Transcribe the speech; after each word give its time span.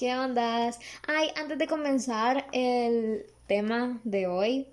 ¿Qué 0.00 0.16
ondas? 0.16 0.80
Ay, 1.06 1.28
antes 1.36 1.58
de 1.58 1.66
comenzar 1.66 2.46
el 2.52 3.26
tema 3.46 4.00
de 4.04 4.28
hoy, 4.28 4.66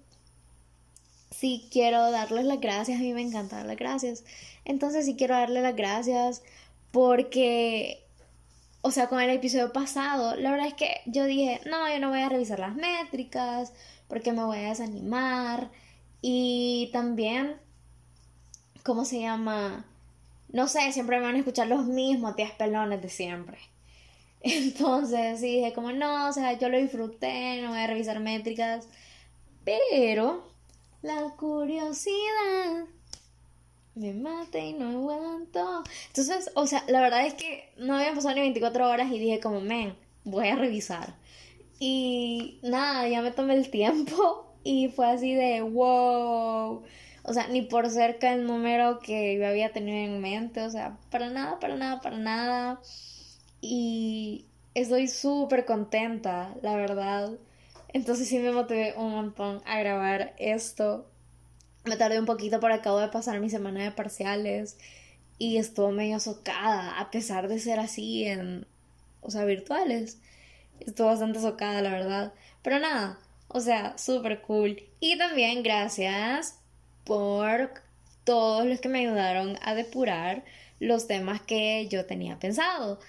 sí 1.32 1.68
quiero 1.70 2.12
darles 2.12 2.46
las 2.46 2.62
gracias. 2.62 2.98
A 2.98 3.02
mí 3.02 3.12
me 3.12 3.24
encanta 3.24 3.58
dar 3.58 3.66
las 3.66 3.76
gracias. 3.76 4.24
Entonces 4.64 5.06
sí 5.06 5.18
quiero 5.18 5.36
darle 5.36 5.62
las 5.62 5.76
gracias 5.76 6.44
porque, 6.92 8.06
o 8.82 8.92
sea, 8.92 9.10
con 9.10 9.20
el 9.20 9.30
episodio 9.32 9.74
pasado, 9.74 10.38
la 10.38 10.50
verdad 10.50 10.68
es 10.68 10.76
que 10.76 11.02
yo 11.08 11.26
dije, 11.26 11.60
no, 11.66 11.90
yo 11.92 12.00
no 12.00 12.08
voy 12.08 12.22
a 12.22 12.30
revisar 12.30 12.60
las 12.60 12.76
métricas 12.76 13.74
porque 14.08 14.32
me 14.32 14.46
voy 14.46 14.60
a 14.60 14.70
desanimar. 14.70 15.72
Y 16.22 16.90
también, 16.94 17.58
¿cómo 18.84 19.04
se 19.04 19.20
llama? 19.20 19.86
No 20.54 20.70
sé, 20.70 20.90
siempre 20.94 21.18
me 21.20 21.26
van 21.26 21.36
a 21.36 21.40
escuchar 21.40 21.68
los 21.68 21.86
mismos 21.86 22.38
tías 22.38 22.52
pelones 22.52 23.02
de 23.02 23.10
siempre. 23.10 23.58
Entonces 24.54 25.40
sí 25.40 25.58
dije 25.58 25.74
como 25.74 25.92
no, 25.92 26.30
o 26.30 26.34
sea, 26.34 26.54
yo 26.54 26.70
lo 26.70 26.78
disfruté, 26.78 27.62
no 27.62 27.70
voy 27.70 27.80
a 27.80 27.88
revisar 27.88 28.20
métricas, 28.20 28.88
pero 29.64 30.48
la 31.02 31.34
curiosidad 31.38 32.86
me 33.96 34.14
mata 34.14 34.60
y 34.60 34.74
no 34.74 34.90
aguanto. 34.90 35.84
Entonces, 36.08 36.52
o 36.54 36.68
sea, 36.68 36.84
la 36.88 37.02
verdad 37.02 37.26
es 37.26 37.34
que 37.34 37.72
no 37.78 37.96
habían 37.96 38.16
pasado 38.16 38.36
ni 38.36 38.42
24 38.42 38.88
horas 38.90 39.12
y 39.12 39.20
dije 39.20 39.40
como, 39.40 39.60
men, 39.62 39.96
voy 40.24 40.48
a 40.48 40.56
revisar. 40.56 41.16
Y 41.80 42.60
nada, 42.64 43.08
ya 43.08 43.22
me 43.22 43.32
tomé 43.32 43.56
el 43.56 43.70
tiempo 43.70 44.54
y 44.64 44.90
fue 44.90 45.08
así 45.08 45.34
de 45.34 45.62
wow. 45.62 46.84
O 47.24 47.34
sea, 47.34 47.48
ni 47.48 47.62
por 47.64 47.90
cerca 47.90 48.34
el 48.34 48.46
número 48.46 49.00
que 49.00 49.38
yo 49.38 49.48
había 49.48 49.74
tenido 49.74 49.98
en 49.98 50.22
mente, 50.22 50.62
o 50.62 50.70
sea, 50.70 50.98
para 51.12 51.30
nada, 51.30 51.60
para 51.60 51.76
nada, 51.76 52.02
para 52.02 52.18
nada. 52.18 52.82
Y 53.62 54.46
estoy 54.74 55.08
súper 55.08 55.66
contenta, 55.66 56.56
la 56.62 56.76
verdad. 56.76 57.32
Entonces 57.94 58.28
sí 58.28 58.40
me 58.40 58.52
motivé 58.52 58.94
un 58.98 59.12
montón 59.12 59.62
a 59.66 59.80
grabar 59.80 60.36
esto. 60.38 61.10
Me 61.86 61.98
tardé 61.98 62.20
un 62.20 62.26
poquito 62.26 62.60
por 62.60 62.72
acabo 62.72 63.00
de 63.00 63.08
pasar 63.08 63.40
mi 63.40 63.50
semana 63.50 63.84
de 63.84 63.92
parciales 63.92 64.78
y 65.40 65.58
estuvo 65.58 65.92
medio 65.92 66.20
socada, 66.20 67.00
a 67.00 67.12
pesar 67.12 67.48
de 67.48 67.60
ser 67.60 67.80
así 67.80 68.26
en, 68.26 68.66
o 69.22 69.32
sea, 69.32 69.46
virtuales. 69.46 70.20
Estuvo 70.80 71.08
bastante 71.08 71.40
socada, 71.40 71.82
la 71.82 71.92
verdad. 71.92 72.34
Pero 72.62 72.80
nada, 72.80 73.20
o 73.48 73.60
sea, 73.62 73.98
súper 73.98 74.42
cool. 74.42 74.84
Y 75.00 75.18
también 75.18 75.64
gracias 75.64 76.60
por 77.04 77.72
todos 78.24 78.66
los 78.66 78.82
que 78.82 78.90
me 78.90 79.00
ayudaron 79.00 79.58
a 79.62 79.74
depurar 79.74 80.44
los 80.80 81.08
temas 81.08 81.42
que 81.42 81.88
yo 81.88 82.06
tenía 82.06 82.40
pensado. 82.40 83.00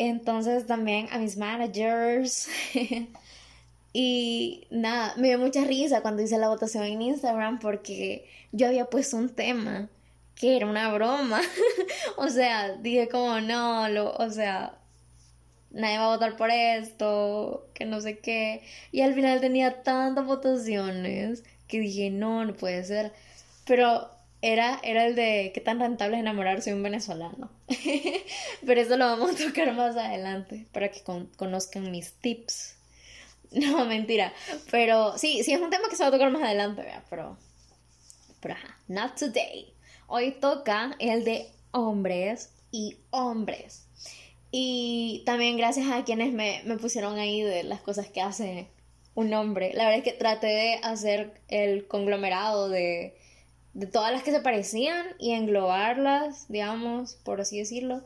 Entonces 0.00 0.66
también 0.66 1.08
a 1.12 1.18
mis 1.18 1.36
managers. 1.36 2.48
y 3.92 4.66
nada, 4.70 5.12
me 5.18 5.28
dio 5.28 5.38
mucha 5.38 5.62
risa 5.64 6.00
cuando 6.00 6.22
hice 6.22 6.38
la 6.38 6.48
votación 6.48 6.84
en 6.84 7.02
Instagram 7.02 7.58
porque 7.58 8.26
yo 8.50 8.68
había 8.68 8.86
puesto 8.86 9.18
un 9.18 9.28
tema 9.28 9.90
que 10.36 10.56
era 10.56 10.66
una 10.66 10.90
broma. 10.90 11.42
o 12.16 12.28
sea, 12.28 12.76
dije 12.76 13.10
como 13.10 13.42
no, 13.42 13.90
lo, 13.90 14.14
o 14.14 14.30
sea, 14.30 14.78
nadie 15.70 15.98
va 15.98 16.06
a 16.06 16.16
votar 16.16 16.34
por 16.38 16.50
esto, 16.50 17.68
que 17.74 17.84
no 17.84 18.00
sé 18.00 18.20
qué. 18.20 18.62
Y 18.92 19.02
al 19.02 19.12
final 19.12 19.42
tenía 19.42 19.82
tantas 19.82 20.24
votaciones 20.24 21.44
que 21.68 21.78
dije, 21.78 22.08
no, 22.08 22.46
no 22.46 22.54
puede 22.54 22.84
ser. 22.84 23.12
Pero 23.66 24.10
era, 24.42 24.80
era 24.82 25.06
el 25.06 25.14
de 25.14 25.50
qué 25.54 25.60
tan 25.60 25.80
rentable 25.80 26.16
es 26.16 26.20
enamorarse 26.20 26.70
de 26.70 26.76
un 26.76 26.82
venezolano. 26.82 27.50
Pero 28.66 28.80
eso 28.80 28.96
lo 28.96 29.06
vamos 29.06 29.32
a 29.32 29.46
tocar 29.46 29.72
más 29.74 29.96
adelante 29.96 30.66
para 30.72 30.90
que 30.90 31.02
conozcan 31.36 31.90
mis 31.90 32.12
tips. 32.14 32.76
No, 33.52 33.84
mentira. 33.84 34.32
Pero 34.70 35.18
sí, 35.18 35.42
sí 35.42 35.52
es 35.52 35.60
un 35.60 35.70
tema 35.70 35.88
que 35.88 35.96
se 35.96 36.04
va 36.04 36.08
a 36.10 36.12
tocar 36.12 36.30
más 36.30 36.44
adelante, 36.44 36.84
pero. 37.10 37.36
Pero 38.40 38.54
ajá, 38.54 38.78
not 38.86 39.18
today. 39.18 39.74
Hoy 40.06 40.36
toca 40.40 40.94
el 41.00 41.24
de 41.24 41.50
hombres 41.72 42.52
y 42.70 42.98
hombres. 43.10 43.88
Y 44.52 45.24
también 45.26 45.56
gracias 45.56 45.90
a 45.90 46.04
quienes 46.04 46.32
me, 46.32 46.62
me 46.64 46.76
pusieron 46.76 47.18
ahí 47.18 47.42
de 47.42 47.64
las 47.64 47.80
cosas 47.80 48.08
que 48.08 48.20
hace 48.20 48.68
un 49.16 49.34
hombre. 49.34 49.72
La 49.74 49.86
verdad 49.86 49.98
es 49.98 50.04
que 50.04 50.18
traté 50.18 50.46
de 50.46 50.74
hacer 50.84 51.40
el 51.48 51.88
conglomerado 51.88 52.68
de 52.68 53.16
de 53.74 53.86
todas 53.86 54.12
las 54.12 54.22
que 54.22 54.32
se 54.32 54.40
parecían 54.40 55.06
y 55.18 55.32
englobarlas, 55.32 56.46
digamos, 56.48 57.14
por 57.14 57.40
así 57.40 57.58
decirlo. 57.58 58.02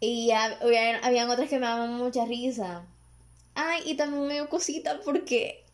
Y 0.00 0.28
ya 0.28 0.58
habían, 0.62 1.30
otras 1.30 1.48
que 1.48 1.58
me 1.58 1.66
daban 1.66 1.94
mucha 1.94 2.24
risa. 2.24 2.86
Ay, 3.54 3.82
y 3.84 3.94
también 3.94 4.26
me 4.26 4.34
dio 4.34 4.48
cosita 4.48 5.00
porque 5.04 5.64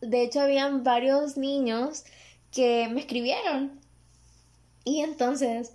de 0.00 0.22
hecho 0.22 0.40
habían 0.40 0.84
varios 0.84 1.36
niños 1.36 2.04
que 2.52 2.88
me 2.88 3.00
escribieron. 3.00 3.80
Y 4.84 5.00
entonces 5.00 5.72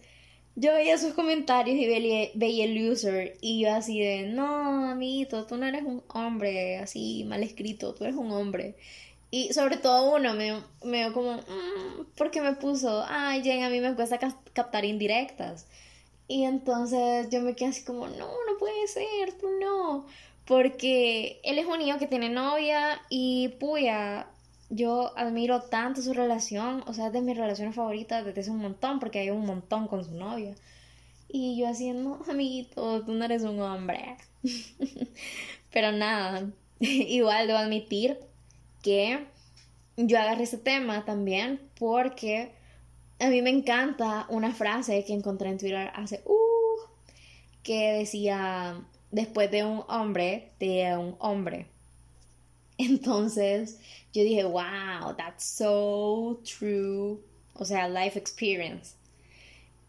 yo 0.55 0.73
veía 0.73 0.97
sus 0.97 1.13
comentarios 1.13 1.77
y 1.77 1.87
veía, 1.87 2.29
veía 2.33 2.65
el 2.65 2.89
user 2.89 3.37
y 3.41 3.61
yo 3.61 3.73
así 3.73 3.99
de, 3.99 4.23
no, 4.23 4.89
amiguito, 4.89 5.45
tú 5.45 5.57
no 5.57 5.65
eres 5.65 5.83
un 5.83 6.03
hombre 6.07 6.77
así 6.77 7.23
mal 7.25 7.43
escrito, 7.43 7.93
tú 7.93 8.05
eres 8.05 8.15
un 8.15 8.31
hombre. 8.31 8.75
Y 9.29 9.53
sobre 9.53 9.77
todo 9.77 10.15
uno 10.15 10.33
me, 10.33 10.61
me 10.83 11.11
como, 11.11 11.33
mm, 11.33 12.05
¿por 12.15 12.31
qué 12.31 12.41
me 12.41 12.53
puso? 12.53 13.03
Ay, 13.07 13.43
Jen, 13.43 13.63
a 13.63 13.69
mí 13.69 13.81
me 13.81 13.93
cuesta 13.95 14.19
captar 14.53 14.85
indirectas. 14.85 15.67
Y 16.27 16.43
entonces 16.43 17.29
yo 17.29 17.41
me 17.41 17.55
quedé 17.55 17.69
así 17.69 17.83
como, 17.83 18.07
no, 18.07 18.27
no 18.27 18.57
puede 18.59 18.87
ser, 18.87 19.33
tú 19.39 19.47
no. 19.59 20.05
Porque 20.45 21.41
él 21.43 21.59
es 21.59 21.65
un 21.65 21.79
niño 21.79 21.97
que 21.99 22.07
tiene 22.07 22.29
novia 22.29 23.01
y 23.09 23.49
puya, 23.59 24.27
yo 24.69 25.17
admiro 25.17 25.61
tanto 25.63 26.01
su 26.01 26.13
relación, 26.13 26.83
o 26.87 26.93
sea, 26.93 27.07
es 27.07 27.13
de 27.13 27.21
mis 27.21 27.37
relaciones 27.37 27.75
favoritas 27.75 28.25
desde 28.25 28.41
hace 28.41 28.51
un 28.51 28.59
montón, 28.59 28.99
porque 28.99 29.19
hay 29.19 29.29
un 29.29 29.45
montón 29.45 29.87
con 29.87 30.03
su 30.05 30.11
novia. 30.11 30.55
Y 31.29 31.57
yo 31.57 31.67
así, 31.67 31.91
no, 31.91 32.19
amiguito, 32.29 33.03
tú 33.03 33.13
no 33.13 33.25
eres 33.25 33.43
un 33.43 33.59
hombre. 33.61 34.17
Pero 35.71 35.91
nada, 35.91 36.49
igual 36.79 37.47
debo 37.47 37.59
admitir 37.59 38.17
que 38.87 39.27
yo 39.97 40.17
agarré 40.17 40.43
ese 40.43 40.57
tema 40.57 41.03
también 41.03 41.59
porque 41.77 42.53
a 43.19 43.27
mí 43.27 43.41
me 43.41 43.49
encanta 43.49 44.25
una 44.29 44.53
frase 44.53 45.03
que 45.03 45.11
encontré 45.13 45.49
en 45.49 45.57
Twitter 45.57 45.91
hace 45.93 46.21
uh, 46.23 46.79
que 47.63 47.91
decía 47.91 48.81
después 49.11 49.51
de 49.51 49.65
un 49.65 49.83
hombre 49.89 50.53
de 50.61 50.95
un 50.95 51.17
hombre. 51.19 51.67
Entonces 52.77 53.77
yo 54.13 54.23
dije, 54.23 54.45
wow, 54.45 55.13
that's 55.17 55.43
so 55.43 56.39
true. 56.45 57.19
O 57.55 57.65
sea, 57.65 57.89
life 57.89 58.17
experience. 58.17 58.95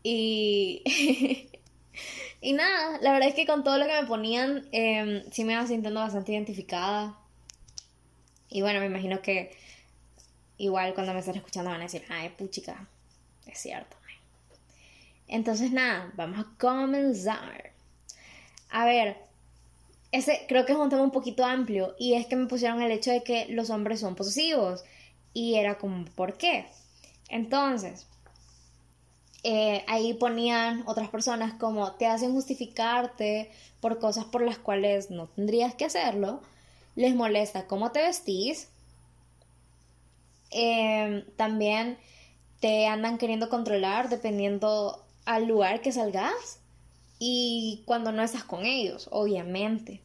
Y, 0.02 0.82
y 2.40 2.52
nada, 2.52 2.98
la 3.00 3.12
verdad 3.12 3.28
es 3.28 3.36
que 3.36 3.46
con 3.46 3.62
todo 3.62 3.78
lo 3.78 3.86
que 3.86 4.02
me 4.02 4.08
ponían, 4.08 4.68
eh, 4.72 5.24
sí 5.30 5.44
me 5.44 5.52
iba 5.52 5.64
sintiendo 5.68 6.00
bastante 6.00 6.32
identificada. 6.32 7.16
Y 8.50 8.62
bueno, 8.62 8.80
me 8.80 8.86
imagino 8.86 9.20
que 9.20 9.56
igual 10.56 10.94
cuando 10.94 11.12
me 11.12 11.20
están 11.20 11.36
escuchando 11.36 11.70
van 11.70 11.80
a 11.80 11.84
decir, 11.84 12.04
ay, 12.08 12.30
puchica, 12.30 12.86
es 13.46 13.58
cierto. 13.58 13.96
Entonces 15.26 15.70
nada, 15.70 16.10
vamos 16.16 16.38
a 16.40 16.58
comenzar. 16.58 17.72
A 18.70 18.84
ver, 18.84 19.16
ese 20.10 20.46
creo 20.48 20.64
que 20.64 20.72
es 20.72 20.78
un 20.78 20.88
tema 20.88 21.02
un 21.02 21.10
poquito 21.10 21.44
amplio 21.44 21.94
y 21.98 22.14
es 22.14 22.26
que 22.26 22.36
me 22.36 22.46
pusieron 22.46 22.80
el 22.82 22.90
hecho 22.90 23.10
de 23.10 23.22
que 23.22 23.46
los 23.50 23.70
hombres 23.70 24.00
son 24.00 24.14
posesivos 24.14 24.84
y 25.34 25.56
era 25.56 25.76
como, 25.76 26.06
¿por 26.06 26.38
qué? 26.38 26.66
Entonces, 27.28 28.06
eh, 29.42 29.84
ahí 29.86 30.14
ponían 30.14 30.82
otras 30.86 31.10
personas 31.10 31.52
como 31.54 31.92
te 31.92 32.06
hacen 32.06 32.32
justificarte 32.32 33.50
por 33.80 33.98
cosas 33.98 34.24
por 34.24 34.42
las 34.42 34.58
cuales 34.58 35.10
no 35.10 35.26
tendrías 35.28 35.74
que 35.74 35.84
hacerlo 35.84 36.40
les 36.98 37.14
molesta 37.14 37.68
cómo 37.68 37.92
te 37.92 38.02
vestís, 38.02 38.68
em, 40.50 41.24
también 41.36 41.96
te 42.58 42.88
andan 42.88 43.18
queriendo 43.18 43.48
controlar 43.48 44.08
dependiendo 44.08 45.04
al 45.24 45.46
lugar 45.46 45.80
que 45.80 45.92
salgas 45.92 46.58
y 47.20 47.82
cuando 47.86 48.10
no 48.10 48.22
estás 48.24 48.42
con 48.42 48.66
ellos, 48.66 49.08
obviamente. 49.12 50.02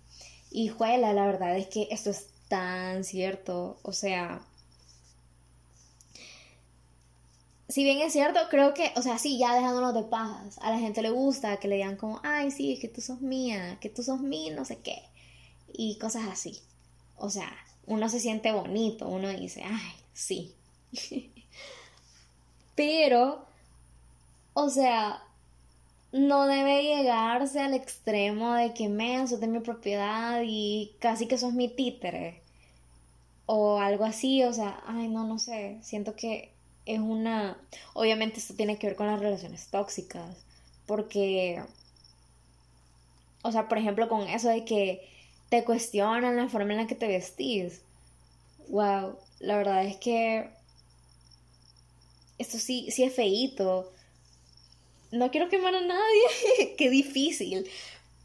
Y 0.52 0.68
juela, 0.68 1.14
la 1.14 1.26
verdad 1.26 1.58
es 1.58 1.66
que 1.68 1.88
esto 1.90 2.12
es 2.12 2.28
tan 2.48 3.04
cierto, 3.04 3.80
o 3.82 3.92
sea, 3.92 4.42
si 7.70 7.84
bien 7.84 8.02
es 8.02 8.14
cierto, 8.14 8.40
creo 8.52 8.76
que, 8.76 8.92
o 8.96 9.02
sea, 9.02 9.18
sí, 9.18 9.40
ya 9.40 9.56
dejándonos 9.56 9.96
de 9.96 10.04
pajas, 10.04 10.60
a 10.62 10.70
la 10.70 10.78
gente 10.78 11.02
le 11.02 11.10
gusta 11.10 11.58
que 11.58 11.68
le 11.68 11.78
digan 11.78 11.98
como, 11.98 12.22
ay, 12.24 12.52
sí, 12.52 12.78
que 12.80 12.88
tú 12.88 13.02
sos 13.02 13.22
mía, 13.22 13.80
que 13.82 13.90
tú 13.90 14.04
sos 14.04 14.22
mí, 14.22 14.52
no 14.52 14.64
sé 14.64 14.78
qué, 14.78 15.02
y 15.74 15.98
cosas 15.98 16.28
así. 16.32 16.62
O 17.18 17.30
sea, 17.30 17.52
uno 17.86 18.10
se 18.10 18.20
siente 18.20 18.52
bonito, 18.52 19.08
uno 19.08 19.30
dice, 19.30 19.64
ay, 19.64 19.94
sí. 20.14 20.54
Pero, 22.76 23.46
o 24.54 24.70
sea, 24.70 25.24
no 26.14 26.46
debe 26.46 26.84
llegarse 26.84 27.60
al 27.60 27.74
extremo 27.74 28.54
de 28.54 28.74
que 28.74 28.88
me 28.88 29.28
sos 29.28 29.40
de 29.40 29.48
mi 29.48 29.60
propiedad 29.60 30.42
y 30.46 30.96
casi 31.00 31.28
que 31.28 31.38
sos 31.38 31.54
mi 31.54 31.68
títere. 31.70 32.42
O 33.46 33.80
algo 33.80 34.06
así, 34.06 34.44
o 34.44 34.54
sea, 34.54 34.82
ay, 34.86 35.08
no, 35.10 35.26
no 35.26 35.40
sé. 35.40 35.80
Siento 35.82 36.16
que 36.16 36.52
es 36.86 37.00
una. 37.00 37.58
Obviamente, 37.94 38.40
esto 38.40 38.54
tiene 38.56 38.78
que 38.78 38.88
ver 38.88 38.96
con 38.96 39.08
las 39.08 39.20
relaciones 39.20 39.68
tóxicas. 39.68 40.46
Porque. 40.86 41.64
O 43.44 43.52
sea, 43.52 43.68
por 43.68 43.78
ejemplo, 43.78 44.08
con 44.08 44.22
eso 44.28 44.50
de 44.50 44.66
que 44.66 45.08
te 45.54 45.64
cuestionan 45.64 46.36
la 46.36 46.50
forma 46.50 46.72
en 46.72 46.80
la 46.80 46.88
que 46.88 46.96
te 46.96 47.08
vestís. 47.08 47.82
Wow, 48.70 49.20
la 49.40 49.58
verdad 49.58 49.86
es 49.86 49.98
que. 49.98 50.50
Esto 52.40 52.58
sí, 52.58 52.90
sí 52.90 53.04
es 53.04 53.14
feíto 53.14 53.94
no 55.14 55.30
quiero 55.30 55.48
quemar 55.48 55.76
a 55.76 55.82
nadie, 55.82 56.76
qué 56.78 56.90
difícil. 56.90 57.70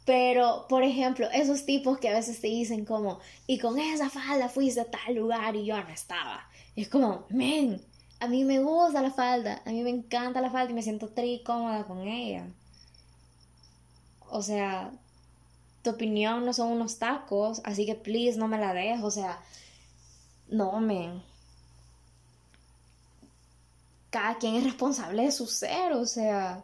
Pero, 0.05 0.65
por 0.67 0.83
ejemplo, 0.83 1.27
esos 1.31 1.65
tipos 1.65 1.99
que 1.99 2.09
a 2.09 2.13
veces 2.13 2.41
te 2.41 2.47
dicen 2.47 2.83
como, 2.83 3.19
y 3.45 3.59
con 3.59 3.77
esa 3.77 4.09
falda 4.09 4.49
fuiste 4.49 4.81
a 4.81 4.89
tal 4.89 5.13
lugar 5.13 5.55
y 5.55 5.65
yo 5.65 5.77
no 5.77 5.89
estaba. 5.89 6.49
es 6.75 6.89
como, 6.89 7.27
men, 7.29 7.79
a 8.19 8.27
mí 8.27 8.43
me 8.43 8.59
gusta 8.59 9.03
la 9.03 9.11
falda, 9.11 9.61
a 9.65 9.69
mí 9.69 9.83
me 9.83 9.91
encanta 9.91 10.41
la 10.41 10.49
falda 10.49 10.71
y 10.71 10.73
me 10.73 10.81
siento 10.81 11.09
tri 11.09 11.43
cómoda 11.43 11.85
con 11.85 12.07
ella. 12.07 12.47
O 14.31 14.41
sea, 14.41 14.91
tu 15.83 15.91
opinión 15.91 16.45
no 16.45 16.53
son 16.53 16.71
unos 16.71 16.99
tacos, 16.99 17.61
así 17.63 17.85
que 17.85 17.95
please 17.95 18.37
no 18.37 18.47
me 18.47 18.57
la 18.57 18.73
dejes, 18.73 19.03
o 19.03 19.11
sea, 19.11 19.39
no, 20.49 20.79
men. 20.79 21.23
Cada 24.09 24.37
quien 24.37 24.55
es 24.55 24.63
responsable 24.63 25.23
de 25.23 25.31
su 25.31 25.47
ser, 25.47 25.93
o 25.93 26.05
sea, 26.05 26.63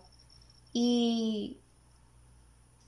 y, 0.73 1.57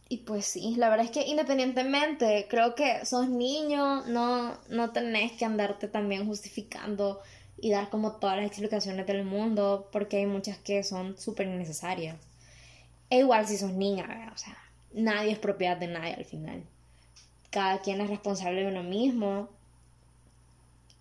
y 0.10 0.18
pues 0.18 0.46
sí, 0.46 0.76
la 0.78 0.90
verdad 0.90 1.06
es 1.06 1.12
que 1.12 1.28
independientemente, 1.28 2.48
creo 2.50 2.76
que 2.76 3.06
sos 3.06 3.30
niño, 3.30 4.06
no, 4.08 4.58
no 4.70 4.92
tenés 4.92 5.34
que 5.34 5.46
andarte 5.46 5.88
también 5.88 6.26
justificando 6.26 7.22
y 7.60 7.72
dar 7.72 7.90
como 7.90 8.14
todas 8.14 8.38
las 8.38 8.48
explicaciones 8.48 9.06
del 9.08 9.24
mundo, 9.26 9.90
porque 9.92 10.18
hay 10.18 10.26
muchas 10.26 10.58
que 10.58 10.84
son 10.84 11.18
súper 11.18 11.48
innecesarias. 11.48 12.18
E 13.10 13.20
igual 13.20 13.48
si 13.48 13.58
sos 13.58 13.74
niña, 13.74 14.32
o 14.34 14.38
sea, 14.38 14.58
nadie 14.94 15.32
es 15.32 15.40
propiedad 15.40 15.78
de 15.78 15.88
nadie 15.88 16.14
al 16.14 16.26
final. 16.26 16.64
Cada 17.50 17.80
quien 17.80 18.02
es 18.02 18.10
responsable 18.10 18.62
de 18.62 18.68
uno 18.68 18.84
mismo. 18.84 19.50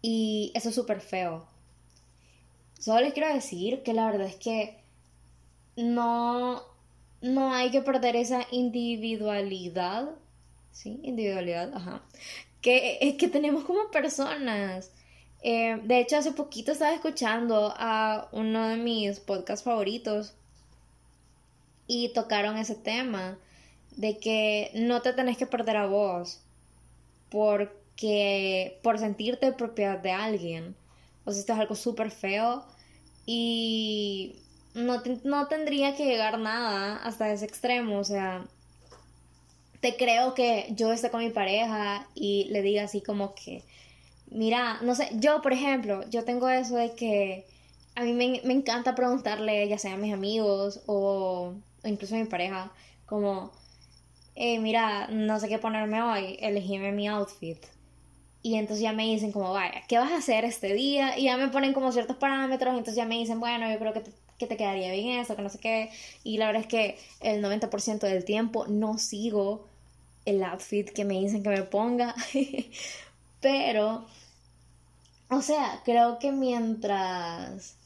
Y 0.03 0.53
eso 0.55 0.69
es 0.69 0.75
súper 0.75 1.01
feo. 1.01 1.47
Solo 2.79 3.01
les 3.01 3.13
quiero 3.13 3.33
decir 3.33 3.83
que 3.83 3.95
la 3.95 4.07
verdad 4.07 4.29
es 4.29 4.37
que 4.37 4.79
no 5.77 6.63
no 7.21 7.53
hay 7.53 7.71
que 7.71 7.83
perder 7.83 8.15
esa 8.15 8.47
individualidad, 8.51 10.11
¿sí? 10.71 11.01
Individualidad, 11.03 11.75
ajá. 11.75 12.03
Que 12.61 13.17
que 13.19 13.29
tenemos 13.29 13.65
como 13.65 13.91
personas. 13.91 14.91
Eh, 15.43 15.81
de 15.85 16.01
hecho, 16.01 16.17
hace 16.17 16.33
poquito 16.33 16.73
estaba 16.73 16.95
escuchando 16.95 17.73
a 17.77 18.29
uno 18.33 18.69
de 18.69 18.77
mis 18.77 19.21
podcasts 19.21 19.65
favoritos 19.65 20.35
y 21.87 22.09
tocaron 22.11 22.57
ese 22.57 22.75
tema 22.75 23.39
de 23.97 24.19
que 24.19 24.71
no 24.75 25.03
te 25.03 25.13
tenés 25.13 25.37
que 25.37 25.47
perder 25.47 25.77
a 25.77 25.87
vos 25.87 26.41
porque 27.31 28.79
por 28.83 28.99
sentirte 28.99 29.53
propiedad 29.53 29.99
de 29.99 30.13
alguien. 30.13 30.77
O 31.25 31.33
sea, 31.33 31.41
esto 31.41 31.53
es 31.55 31.59
algo 31.59 31.75
súper 31.75 32.11
feo 32.11 32.65
y 33.27 34.37
no, 34.75 35.49
tendría 35.49 35.97
que 35.97 36.05
llegar 36.05 36.39
nada 36.39 36.97
hasta 36.97 37.33
ese 37.33 37.47
extremo, 37.47 37.99
o 37.99 38.05
sea, 38.05 38.45
te 39.81 39.97
creo 39.97 40.35
que 40.35 40.67
yo 40.71 40.93
esté 40.93 41.11
con 41.11 41.25
mi 41.25 41.31
pareja 41.31 42.07
y 42.15 42.45
le 42.51 42.63
diga 42.63 42.85
así 42.85 43.01
como 43.01 43.35
que, 43.35 43.65
mira, 44.31 44.79
no 44.83 44.95
sé, 44.95 45.09
yo 45.15 45.43
por 45.43 45.53
ejemplo, 45.53 46.09
yo 46.11 46.25
tengo 46.25 46.49
eso 46.49 46.77
de 46.77 46.95
que 46.95 47.47
a 47.95 48.03
mí 48.03 48.13
me, 48.13 48.53
encanta 48.53 48.95
preguntarle, 48.95 49.67
ya 49.69 49.79
sea 49.79 49.95
a 49.95 49.97
mis 49.97 50.13
amigos 50.13 50.81
o, 50.87 51.55
incluso 51.85 52.15
a 52.15 52.19
mi 52.19 52.27
pareja, 52.27 52.71
como, 53.07 53.53
eh, 54.37 54.59
mira, 54.61 55.09
no 55.09 55.41
sé 55.41 55.49
qué 55.49 55.59
ponerme 55.59 56.03
hoy, 56.03 56.37
elegíme 56.41 56.93
mi 56.93 57.09
outfit. 57.09 57.59
Y 58.43 58.55
entonces 58.57 58.83
ya 58.83 58.93
me 58.93 59.05
dicen 59.05 59.33
como, 59.33 59.53
vaya, 59.53 59.83
¿qué 59.89 59.99
vas 59.99 60.13
a 60.13 60.19
hacer 60.19 60.45
este 60.45 60.73
día? 60.73 61.19
Y 61.19 61.25
ya 61.25 61.37
me 61.37 61.49
ponen 61.49 61.73
como 61.73 61.91
ciertos 61.91 62.17
parámetros, 62.17 62.71
entonces 62.71 62.95
ya 62.97 63.05
me 63.05 63.17
dicen, 63.17 63.41
bueno, 63.41 63.71
yo 63.71 63.79
creo 63.79 63.93
que 63.93 64.01
te 64.01 64.13
que 64.39 64.47
te 64.47 64.57
quedaría 64.57 64.93
bien 64.93 65.21
eso, 65.21 65.37
que 65.37 65.43
no 65.43 65.49
sé 65.49 65.59
qué. 65.59 65.91
Y 66.25 66.39
la 66.39 66.47
verdad 66.47 66.63
es 66.63 66.69
que 66.69 66.99
el 67.21 67.43
90% 67.43 68.01
del 68.01 68.25
tiempo 68.25 68.67
no 68.67 68.99
sigo 68.99 69.67
el 70.25 70.43
outfit 70.43 70.91
que 70.91 71.05
me 71.05 71.15
dicen 71.21 71.43
que 71.43 71.49
me 71.49 71.63
ponga. 71.63 72.15
Pero, 73.41 74.07
o 75.31 75.43
sea, 75.43 75.81
creo 75.85 76.19
que 76.19 76.33
mientras 76.33 77.77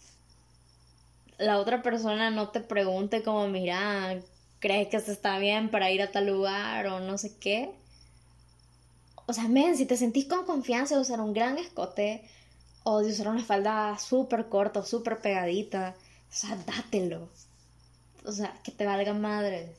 la 1.38 1.58
otra 1.58 1.82
persona 1.82 2.30
no 2.30 2.48
te 2.48 2.60
pregunte 2.60 3.22
como, 3.22 3.48
mira, 3.48 4.20
¿crees 4.60 4.88
que 4.88 4.98
esto 4.98 5.10
está 5.10 5.38
bien 5.38 5.70
para 5.70 5.90
ir 5.90 6.02
a 6.02 6.12
tal 6.12 6.26
lugar 6.26 6.86
o 6.86 7.00
no 7.00 7.18
sé 7.18 7.36
qué? 7.38 7.72
O 9.26 9.32
sea, 9.32 9.48
men, 9.48 9.76
si 9.76 9.86
te 9.86 9.96
sentís 9.96 10.26
con 10.26 10.44
confianza 10.44 10.94
de 10.94 11.00
usar 11.00 11.20
un 11.20 11.32
gran 11.32 11.58
escote 11.58 12.22
o 12.84 13.00
de 13.00 13.10
usar 13.10 13.28
una 13.28 13.44
falda 13.44 13.98
súper 13.98 14.48
corta 14.48 14.80
o 14.80 14.84
súper 14.84 15.18
pegadita, 15.20 15.94
o 16.30 16.32
sea, 16.32 16.56
dátelo. 16.66 17.28
O 18.24 18.32
sea, 18.32 18.54
que 18.62 18.70
te 18.70 18.84
valga 18.84 19.14
madre. 19.14 19.72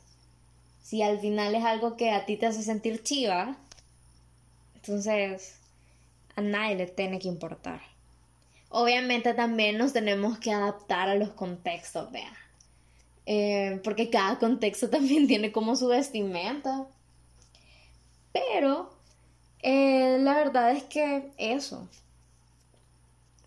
Si 0.84 1.02
al 1.02 1.20
final 1.20 1.54
es 1.56 1.64
algo 1.64 1.96
que 1.96 2.12
a 2.12 2.26
ti 2.26 2.38
te 2.38 2.48
hace 2.48 2.64
sentir 2.64 3.04
chiva, 3.04 3.56
entonces 4.76 5.56
a 6.36 6.42
nadie 6.42 6.76
le 6.76 6.88
tiene 6.88 7.20
que 7.20 7.28
importar. 7.28 7.82
Obviamente 8.70 9.34
también 9.34 9.78
nos 9.78 9.94
tenemos 9.94 10.40
que 10.40 10.52
adaptar 10.52 11.10
a 11.10 11.16
los 11.16 11.30
contextos, 11.32 12.12
vea. 12.12 12.41
Eh, 13.26 13.80
porque 13.84 14.10
cada 14.10 14.40
contexto 14.40 14.90
también 14.92 15.28
tiene 15.28 15.52
como 15.52 15.76
su 15.76 15.88
vestimenta. 15.88 16.88
Pero 18.32 18.92
eh, 19.62 20.18
la 20.20 20.34
verdad 20.34 20.72
es 20.72 20.84
que 20.84 21.32
eso. 21.38 21.88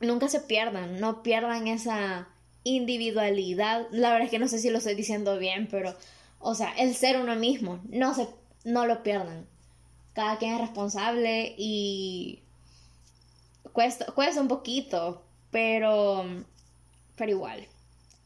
Nunca 0.00 0.28
se 0.28 0.40
pierdan, 0.40 1.00
no 1.00 1.22
pierdan 1.22 1.66
esa 1.66 2.28
individualidad, 2.64 3.86
la 3.90 4.10
verdad 4.10 4.24
es 4.24 4.30
que 4.30 4.38
no 4.38 4.48
sé 4.48 4.58
si 4.58 4.70
lo 4.70 4.78
estoy 4.78 4.94
diciendo 4.94 5.38
bien, 5.38 5.68
pero, 5.70 5.94
o 6.40 6.54
sea, 6.54 6.72
el 6.72 6.94
ser 6.94 7.20
uno 7.20 7.36
mismo, 7.36 7.80
no 7.88 8.14
se, 8.14 8.26
no 8.64 8.86
lo 8.86 9.02
pierdan. 9.02 9.46
Cada 10.14 10.38
quien 10.38 10.54
es 10.54 10.60
responsable 10.60 11.54
y 11.58 12.42
cuesta, 13.72 14.06
cuesta 14.06 14.40
un 14.40 14.48
poquito, 14.48 15.22
pero, 15.50 16.24
pero 17.16 17.30
igual, 17.30 17.66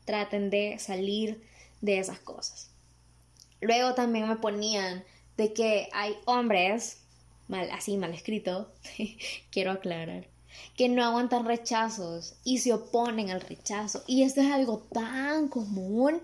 traten 0.05 0.51
de 0.51 0.79
salir 0.79 1.43
de 1.81 1.99
esas 1.99 2.19
cosas. 2.19 2.71
Luego 3.61 3.95
también 3.95 4.29
me 4.29 4.37
ponían 4.37 5.05
de 5.37 5.53
que 5.53 5.89
hay 5.93 6.17
hombres, 6.27 6.99
mal, 7.49 7.71
así 7.71 7.97
mal 7.97 8.13
escrito, 8.15 8.73
quiero 9.51 9.73
aclarar, 9.73 10.29
que 10.77 10.89
no 10.89 11.05
aguantan 11.05 11.45
rechazos 11.45 12.35
y 12.45 12.59
se 12.59 12.73
oponen 12.73 13.31
al 13.31 13.41
rechazo. 13.41 14.03
Y 14.07 14.23
esto 14.23 14.41
es 14.41 14.51
algo 14.51 14.79
tan 14.93 15.49
común. 15.49 16.21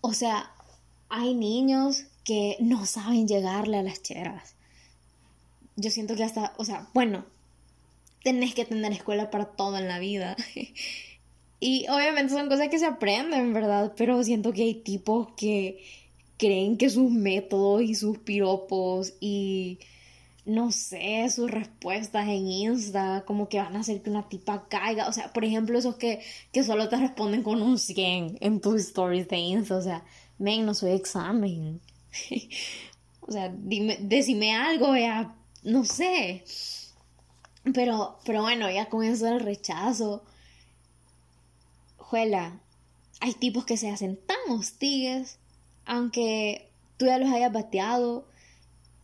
O 0.00 0.12
sea, 0.14 0.52
hay 1.08 1.34
niños 1.34 2.04
que 2.24 2.56
no 2.60 2.86
saben 2.86 3.26
llegarle 3.26 3.78
a 3.78 3.82
las 3.82 4.02
cheras. 4.02 4.54
Yo 5.76 5.90
siento 5.90 6.14
que 6.16 6.24
hasta, 6.24 6.54
o 6.56 6.64
sea, 6.64 6.88
bueno, 6.92 7.24
tenés 8.22 8.54
que 8.54 8.64
tener 8.64 8.92
escuela 8.92 9.30
para 9.30 9.46
todo 9.46 9.78
en 9.78 9.88
la 9.88 9.98
vida. 9.98 10.36
y 11.60 11.86
obviamente 11.88 12.32
son 12.32 12.48
cosas 12.48 12.68
que 12.68 12.78
se 12.78 12.86
aprenden, 12.86 13.52
¿verdad? 13.52 13.92
Pero 13.96 14.22
siento 14.22 14.52
que 14.52 14.62
hay 14.62 14.74
tipos 14.74 15.28
que 15.36 15.82
creen 16.36 16.76
que 16.76 16.88
sus 16.88 17.10
métodos 17.10 17.82
y 17.82 17.94
sus 17.94 18.18
piropos 18.18 19.14
y 19.20 19.78
no 20.48 20.72
sé, 20.72 21.28
sus 21.28 21.50
respuestas 21.50 22.26
en 22.26 22.46
Insta, 22.46 23.22
como 23.26 23.50
que 23.50 23.58
van 23.58 23.76
a 23.76 23.80
hacer 23.80 24.00
que 24.00 24.08
una 24.08 24.30
tipa 24.30 24.66
caiga. 24.68 25.06
O 25.06 25.12
sea, 25.12 25.30
por 25.32 25.44
ejemplo, 25.44 25.78
esos 25.78 25.96
que, 25.96 26.20
que 26.52 26.64
solo 26.64 26.88
te 26.88 26.96
responden 26.96 27.42
con 27.42 27.60
un 27.60 27.78
100 27.78 28.38
en 28.40 28.60
tus 28.60 28.80
stories 28.80 29.28
de 29.28 29.36
Insta. 29.36 29.76
O 29.76 29.82
sea, 29.82 30.04
men, 30.38 30.64
no 30.64 30.72
soy 30.72 30.92
examen. 30.92 31.80
o 33.20 33.30
sea, 33.32 33.52
dime, 33.54 33.98
decime 34.00 34.56
algo, 34.56 34.96
ya, 34.96 35.34
no 35.64 35.84
sé. 35.84 36.44
Pero, 37.74 38.18
pero 38.24 38.40
bueno, 38.40 38.70
ya 38.70 38.88
con 38.88 39.04
eso 39.04 39.26
del 39.26 39.40
rechazo. 39.40 40.22
Juela, 42.10 42.58
hay 43.20 43.34
tipos 43.34 43.66
que 43.66 43.76
se 43.76 43.90
hacen 43.90 44.16
tan 44.16 44.38
hostigues, 44.48 45.36
aunque 45.84 46.70
tú 46.96 47.04
ya 47.04 47.18
los 47.18 47.30
hayas 47.30 47.52
bateado. 47.52 48.26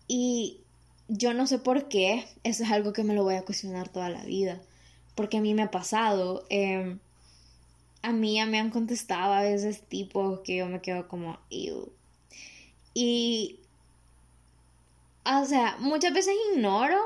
Y 0.08 0.60
yo 1.08 1.34
no 1.34 1.46
sé 1.46 1.58
por 1.58 1.88
qué, 1.88 2.26
eso 2.44 2.64
es 2.64 2.70
algo 2.70 2.94
que 2.94 3.04
me 3.04 3.12
lo 3.12 3.22
voy 3.22 3.34
a 3.34 3.44
cuestionar 3.44 3.90
toda 3.90 4.08
la 4.08 4.24
vida, 4.24 4.58
porque 5.14 5.36
a 5.36 5.42
mí 5.42 5.52
me 5.52 5.64
ha 5.64 5.70
pasado. 5.70 6.46
Em, 6.48 6.98
a 8.00 8.12
mí 8.12 8.36
ya 8.36 8.46
me 8.46 8.58
han 8.58 8.70
contestado 8.70 9.34
a 9.34 9.42
veces 9.42 9.82
tipos 9.82 10.40
que 10.40 10.56
yo 10.56 10.66
me 10.66 10.80
quedo 10.80 11.06
como, 11.06 11.38
Ew. 11.50 11.92
Y, 12.94 13.60
o 15.26 15.44
sea, 15.44 15.76
muchas 15.78 16.14
veces 16.14 16.34
ignoro, 16.54 16.98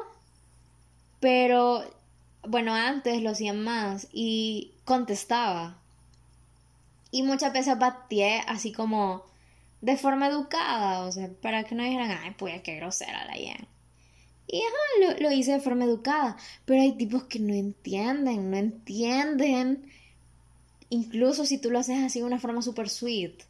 pero, 1.19 1.83
bueno, 2.43 2.73
antes 2.73 3.21
lo 3.21 3.31
hacían 3.31 3.64
más 3.64 4.07
y 4.12 4.75
contestaba. 4.85 5.76
Y 7.10 7.22
muchas 7.22 7.52
veces 7.52 7.78
bateé 7.78 8.42
así 8.46 8.72
como 8.72 9.24
de 9.80 9.96
forma 9.96 10.28
educada, 10.28 11.04
o 11.06 11.12
sea, 11.12 11.30
para 11.40 11.64
que 11.64 11.74
no 11.74 11.84
dijeran, 11.84 12.10
ay, 12.10 12.34
pues 12.36 12.60
qué 12.62 12.76
grosera 12.76 13.24
la 13.26 13.34
Yen. 13.34 13.68
Y 14.46 14.60
ajá, 14.60 15.14
lo, 15.14 15.20
lo, 15.20 15.32
hice 15.32 15.52
de 15.52 15.60
forma 15.60 15.84
educada. 15.84 16.36
Pero 16.64 16.82
hay 16.82 16.92
tipos 16.92 17.24
que 17.24 17.38
no 17.38 17.54
entienden, 17.54 18.50
no 18.50 18.56
entienden 18.56 19.90
Incluso 20.90 21.44
si 21.44 21.58
tú 21.58 21.70
lo 21.70 21.78
haces 21.78 22.02
así 22.02 22.20
de 22.20 22.24
una 22.24 22.40
forma 22.40 22.62
super 22.62 22.88
sweet. 22.88 23.42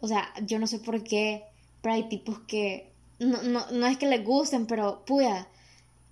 O 0.00 0.08
sea, 0.08 0.32
yo 0.42 0.58
no 0.58 0.66
sé 0.66 0.78
por 0.78 1.02
qué, 1.02 1.44
pero 1.80 1.94
hay 1.94 2.08
tipos 2.08 2.38
que 2.40 2.90
no, 3.18 3.42
no, 3.42 3.70
no 3.70 3.86
es 3.86 3.98
que 3.98 4.06
les 4.06 4.24
gusten, 4.24 4.66
pero 4.66 5.04
puya, 5.04 5.48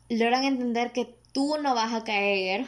logran 0.09 0.45
entender 0.45 0.93
que 0.93 1.15
tú 1.33 1.57
no 1.63 1.75
vas 1.75 1.93
a 1.93 2.05
caer 2.05 2.67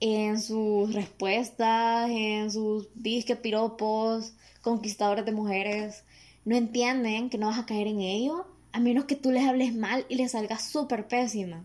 en 0.00 0.40
sus 0.40 0.92
respuestas, 0.92 2.10
en 2.10 2.50
sus 2.50 2.88
disques 2.94 3.38
piropos, 3.38 4.32
conquistadores 4.62 5.24
de 5.24 5.32
mujeres. 5.32 6.04
No 6.44 6.56
entienden 6.56 7.30
que 7.30 7.38
no 7.38 7.46
vas 7.46 7.58
a 7.58 7.66
caer 7.66 7.86
en 7.86 8.00
ello, 8.00 8.46
a 8.72 8.80
menos 8.80 9.04
que 9.04 9.16
tú 9.16 9.30
les 9.30 9.46
hables 9.46 9.74
mal 9.74 10.04
y 10.08 10.16
les 10.16 10.32
salga 10.32 10.58
súper 10.58 11.06
pésima. 11.06 11.64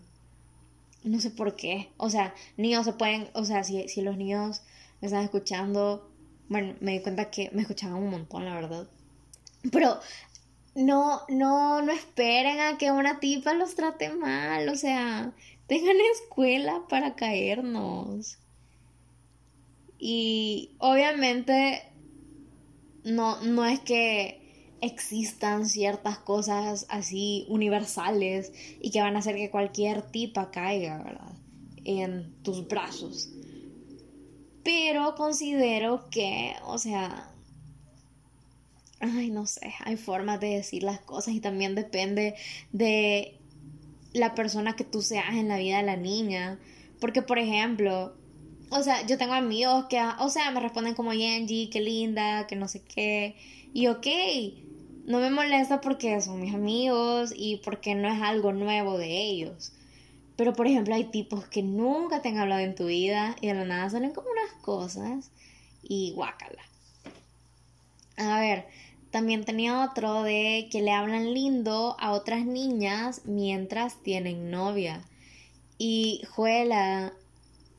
No 1.02 1.20
sé 1.20 1.30
por 1.30 1.56
qué. 1.56 1.90
O 1.96 2.10
sea, 2.10 2.34
niños 2.56 2.84
se 2.84 2.92
pueden, 2.92 3.28
o 3.34 3.44
sea, 3.44 3.64
si, 3.64 3.88
si 3.88 4.02
los 4.02 4.16
niños 4.16 4.62
me 5.00 5.06
estaban 5.06 5.24
escuchando. 5.24 6.08
Bueno, 6.48 6.74
me 6.80 6.92
di 6.92 7.00
cuenta 7.00 7.30
que 7.30 7.50
me 7.52 7.62
escuchaban 7.62 7.96
un 7.96 8.10
montón, 8.10 8.44
la 8.44 8.54
verdad. 8.54 8.88
Pero 9.70 10.00
no, 10.74 11.22
no, 11.28 11.82
no 11.82 11.92
esperen 11.92 12.60
a 12.60 12.78
que 12.78 12.90
una 12.90 13.20
tipa 13.20 13.54
los 13.54 13.74
trate 13.74 14.10
mal. 14.10 14.68
O 14.68 14.76
sea, 14.76 15.32
tengan 15.70 15.96
escuela 16.12 16.82
para 16.88 17.14
caernos. 17.14 18.38
Y 20.00 20.70
obviamente 20.78 21.84
no, 23.04 23.40
no 23.42 23.64
es 23.64 23.78
que 23.78 24.76
existan 24.80 25.68
ciertas 25.68 26.18
cosas 26.18 26.86
así 26.88 27.46
universales 27.48 28.52
y 28.80 28.90
que 28.90 29.00
van 29.00 29.14
a 29.14 29.20
hacer 29.20 29.36
que 29.36 29.52
cualquier 29.52 30.02
tipa 30.02 30.50
caiga, 30.50 31.04
¿verdad? 31.04 31.36
En 31.84 32.34
tus 32.42 32.66
brazos. 32.66 33.30
Pero 34.64 35.14
considero 35.14 36.10
que, 36.10 36.56
o 36.64 36.78
sea, 36.78 37.32
ay, 38.98 39.30
no 39.30 39.46
sé, 39.46 39.72
hay 39.84 39.96
formas 39.96 40.40
de 40.40 40.48
decir 40.48 40.82
las 40.82 40.98
cosas 40.98 41.32
y 41.32 41.38
también 41.38 41.76
depende 41.76 42.34
de 42.72 43.39
la 44.12 44.34
persona 44.34 44.74
que 44.74 44.84
tú 44.84 45.02
seas 45.02 45.34
en 45.34 45.48
la 45.48 45.58
vida 45.58 45.78
de 45.78 45.82
la 45.84 45.96
niña. 45.96 46.58
Porque, 47.00 47.22
por 47.22 47.38
ejemplo, 47.38 48.14
o 48.70 48.82
sea, 48.82 49.06
yo 49.06 49.18
tengo 49.18 49.34
amigos 49.34 49.86
que, 49.86 50.00
o 50.18 50.28
sea, 50.30 50.50
me 50.50 50.60
responden 50.60 50.94
como 50.94 51.12
Yenji, 51.12 51.70
qué 51.70 51.80
linda, 51.80 52.46
que 52.46 52.56
no 52.56 52.68
sé 52.68 52.82
qué. 52.82 53.36
Y 53.72 53.88
ok, 53.88 54.06
no 55.06 55.18
me 55.18 55.30
molesta 55.30 55.80
porque 55.80 56.20
son 56.20 56.40
mis 56.40 56.54
amigos 56.54 57.32
y 57.36 57.56
porque 57.58 57.94
no 57.94 58.08
es 58.08 58.22
algo 58.22 58.52
nuevo 58.52 58.96
de 58.98 59.22
ellos. 59.22 59.72
Pero 60.36 60.54
por 60.54 60.66
ejemplo 60.66 60.94
hay 60.94 61.04
tipos 61.04 61.44
que 61.46 61.62
nunca 61.62 62.22
te 62.22 62.28
han 62.28 62.38
hablado 62.38 62.62
en 62.62 62.74
tu 62.74 62.86
vida 62.86 63.36
y 63.40 63.48
de 63.48 63.54
la 63.54 63.64
nada 63.64 63.90
salen 63.90 64.12
como 64.12 64.28
unas 64.30 64.52
cosas 64.62 65.30
y 65.82 66.12
guácala. 66.12 66.62
A 68.16 68.40
ver, 68.40 68.66
también 69.10 69.44
tenía 69.44 69.84
otro 69.84 70.22
de 70.22 70.68
que 70.70 70.82
le 70.82 70.92
hablan 70.92 71.34
lindo 71.34 71.96
a 71.98 72.12
otras 72.12 72.46
niñas 72.46 73.22
mientras 73.24 74.02
tienen 74.02 74.50
novia. 74.50 75.02
Y 75.78 76.22
juela. 76.30 77.12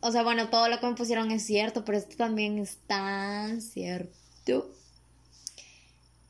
O 0.01 0.11
sea, 0.11 0.23
bueno, 0.23 0.49
todo 0.49 0.67
lo 0.67 0.79
que 0.79 0.87
me 0.87 0.95
pusieron 0.95 1.31
es 1.31 1.45
cierto, 1.45 1.85
pero 1.85 1.97
esto 1.97 2.15
también 2.17 2.57
es 2.57 2.77
tan 2.87 3.61
cierto. 3.61 4.69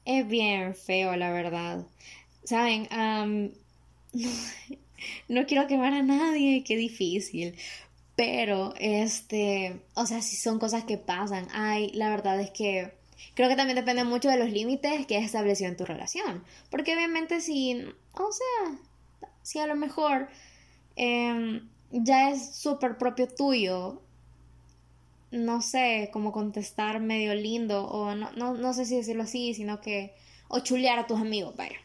Es 0.06 0.28
bien 0.28 0.76
feo, 0.76 1.16
la 1.16 1.32
verdad. 1.32 1.86
Saben, 2.44 2.88
no 5.30 5.46
quiero 5.46 5.68
quemar 5.68 5.94
a 5.94 6.04
nadie, 6.04 6.64
qué 6.64 6.76
difícil. 6.76 7.56
Pero, 8.16 8.74
este, 8.78 9.82
o 9.96 10.06
sea, 10.06 10.22
si 10.22 10.36
son 10.36 10.60
cosas 10.60 10.84
que 10.84 10.98
pasan. 10.98 11.48
Ay, 11.54 11.92
la 11.94 12.10
verdad 12.10 12.40
es 12.40 12.52
que 12.52 13.01
creo 13.36 13.50
que 13.50 13.56
también 13.56 13.76
depende 13.76 14.04
mucho 14.04 14.30
de 14.30 14.38
los 14.38 14.52
límites 14.52 15.06
que 15.06 15.18
has 15.18 15.24
establecido 15.24 15.70
en 15.70 15.78
tu 15.78 15.86
relación. 15.86 16.44
Porque 16.70 16.94
obviamente 16.94 17.42
si, 17.42 17.86
o 18.14 18.32
sea, 18.32 18.80
si 19.42 19.60
a 19.60 19.68
lo 19.68 19.76
mejor 19.76 20.30
em, 20.96 21.70
ya 21.92 22.32
es 22.32 22.56
súper 22.56 22.98
propio 22.98 23.28
tuyo, 23.28 24.02
no 25.32 25.62
sé 25.62 26.10
cómo 26.12 26.32
contestar 26.32 27.00
medio 27.00 27.34
lindo, 27.34 27.86
o 27.86 28.14
no, 28.16 28.32
no, 28.34 28.54
no 28.54 28.74
sé 28.74 28.86
si 28.86 28.98
decirlo 28.98 29.24
así, 29.24 29.54
sino 29.54 29.82
que, 29.82 30.14
o 30.50 30.60
chulear 30.60 31.00
a 31.00 31.08
tus 31.08 31.20
amigos, 31.20 31.56
vaya. 31.56 31.78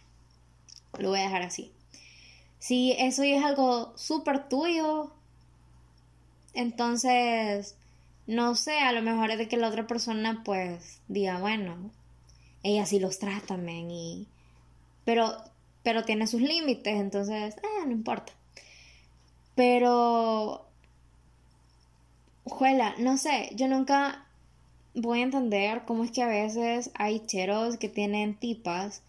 Lo 0.98 1.10
voy 1.10 1.20
a 1.20 1.24
dejar 1.24 1.42
así. 1.42 1.72
Si 2.58 2.92
eso 2.98 3.22
es 3.22 3.44
algo 3.44 3.96
súper 3.96 4.48
tuyo, 4.48 5.12
entonces, 6.54 7.76
no 8.26 8.54
sé, 8.56 8.78
a 8.80 8.92
lo 8.92 9.02
mejor 9.02 9.30
es 9.30 9.38
de 9.38 9.48
que 9.48 9.56
la 9.56 9.68
otra 9.68 9.86
persona 9.86 10.42
pues 10.44 11.00
diga, 11.08 11.38
bueno, 11.40 11.90
ella 12.62 12.86
sí 12.86 12.98
los 13.00 13.18
trata, 13.18 13.56
men, 13.56 13.90
y... 13.90 14.28
Pero, 15.04 15.36
pero 15.82 16.04
tiene 16.04 16.26
sus 16.26 16.42
límites, 16.42 16.96
entonces, 17.00 17.56
eh, 17.58 17.86
no 17.86 17.92
importa. 17.92 18.32
Pero, 19.56 20.66
juela, 22.44 22.94
no 22.98 23.16
sé, 23.18 23.50
yo 23.54 23.68
nunca 23.68 24.26
voy 24.94 25.20
a 25.20 25.24
entender 25.24 25.84
cómo 25.86 26.04
es 26.04 26.10
que 26.10 26.22
a 26.22 26.28
veces 26.28 26.90
hay 26.94 27.20
cheros 27.26 27.76
que 27.78 27.88
tienen 27.88 28.34
tipas 28.38 29.02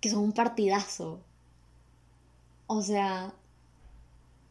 que 0.00 0.10
son 0.10 0.20
un 0.20 0.32
partidazo. 0.32 1.20
O 2.68 2.80
sea, 2.82 3.32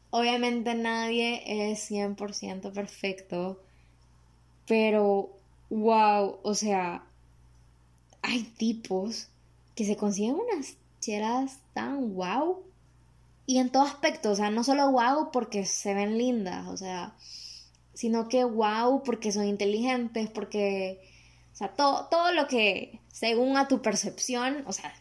obviamente 0.09 0.73
nadie 0.75 1.71
es 1.71 1.79
100% 1.79 2.71
perfecto, 2.71 3.61
pero 4.67 5.29
wow, 5.69 6.39
o 6.43 6.53
sea, 6.55 7.03
hay 8.21 8.43
tipos 8.43 9.29
que 9.75 9.85
se 9.85 9.97
consiguen 9.97 10.35
unas 10.35 10.75
cheras 10.99 11.59
tan 11.73 12.15
wow. 12.15 12.63
Y 13.45 13.59
en 13.59 13.69
todo 13.69 13.83
aspecto, 13.83 14.31
o 14.31 14.35
sea, 14.35 14.49
no 14.49 14.63
solo 14.63 14.91
wow 14.91 15.31
porque 15.31 15.65
se 15.65 15.93
ven 15.93 16.17
lindas, 16.17 16.67
o 16.67 16.77
sea, 16.77 17.13
sino 17.93 18.27
que 18.27 18.43
wow 18.43 19.03
porque 19.03 19.31
son 19.31 19.45
inteligentes, 19.45 20.29
porque, 20.29 20.99
o 21.53 21.55
sea, 21.55 21.67
todo, 21.69 22.07
todo 22.07 22.31
lo 22.31 22.47
que, 22.47 22.99
según 23.11 23.57
a 23.57 23.67
tu 23.67 23.83
percepción, 23.83 24.63
o 24.65 24.73
sea, 24.73 24.93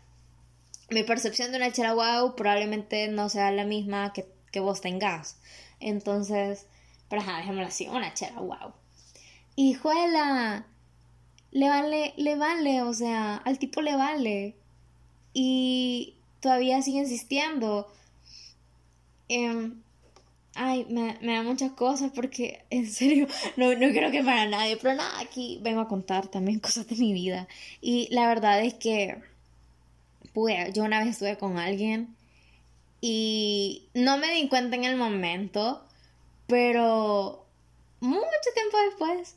mi 0.90 1.02
percepción 1.04 1.50
de 1.50 1.56
una 1.56 1.72
chera 1.72 1.94
wow 1.94 2.36
probablemente 2.36 3.08
no 3.08 3.30
sea 3.30 3.50
la 3.50 3.64
misma 3.64 4.12
que, 4.12 4.26
que 4.52 4.60
vos 4.60 4.82
tengas. 4.82 5.38
Entonces, 5.80 6.66
pero 7.08 7.22
ajá, 7.22 7.38
dejémoslo 7.38 7.66
así, 7.66 7.88
una 7.88 8.12
chera 8.12 8.40
wow. 8.40 8.74
Hijuela, 9.56 10.66
le 11.52 11.68
vale, 11.68 12.14
le 12.16 12.36
vale, 12.36 12.82
o 12.82 12.92
sea, 12.92 13.36
al 13.36 13.58
tipo 13.58 13.80
le 13.82 13.96
vale. 13.96 14.56
Y 15.32 16.14
todavía 16.40 16.82
sigue 16.82 16.98
insistiendo. 16.98 17.92
Em, 19.28 19.80
ay, 20.54 20.86
me, 20.90 21.18
me, 21.22 21.34
da 21.34 21.42
muchas 21.42 21.72
cosas 21.72 22.10
porque, 22.14 22.64
en 22.70 22.90
serio, 22.90 23.26
no, 23.56 23.72
no 23.74 23.88
creo 23.92 24.10
que 24.10 24.22
para 24.24 24.46
nadie, 24.46 24.76
pero 24.76 24.94
nada, 24.94 25.20
aquí 25.20 25.58
vengo 25.62 25.80
a 25.80 25.88
contar 25.88 26.28
también 26.28 26.60
cosas 26.60 26.88
de 26.88 26.96
mi 26.96 27.12
vida. 27.12 27.48
Y 27.80 28.08
la 28.12 28.26
verdad 28.28 28.62
es 28.64 28.74
que 28.74 29.22
yo 30.72 30.84
una 30.84 30.98
vez 30.98 31.10
estuve 31.10 31.38
con 31.38 31.58
alguien 31.58 32.16
y 33.00 33.88
no 33.94 34.18
me 34.18 34.32
di 34.32 34.48
cuenta 34.48 34.74
en 34.76 34.84
el 34.84 34.96
momento, 34.96 35.84
pero 36.48 37.46
mucho 38.00 38.50
tiempo 38.54 38.78
después 38.88 39.36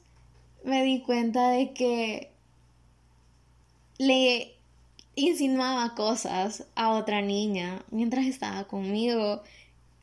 me 0.67 0.83
di 0.83 1.01
cuenta 1.01 1.49
de 1.51 1.73
que 1.73 2.31
le 3.97 4.53
insinuaba 5.15 5.95
cosas 5.95 6.65
a 6.75 6.89
otra 6.89 7.21
niña 7.21 7.83
mientras 7.89 8.25
estaba 8.25 8.65
conmigo. 8.65 9.41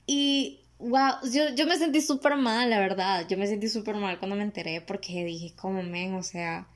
Y 0.07 0.61
wow, 0.79 1.17
yo, 1.31 1.55
yo 1.55 1.67
me 1.67 1.77
sentí 1.77 2.01
súper 2.01 2.37
mal, 2.37 2.71
la 2.71 2.79
verdad, 2.79 3.29
yo 3.29 3.37
me 3.37 3.47
sentí 3.47 3.69
súper 3.69 3.97
mal 3.97 4.19
cuando 4.19 4.37
me 4.37 4.43
enteré 4.43 4.81
porque 4.81 5.25
dije, 5.25 5.55
como 5.55 5.83
men, 5.83 6.15
o 6.15 6.23
sea, 6.23 6.67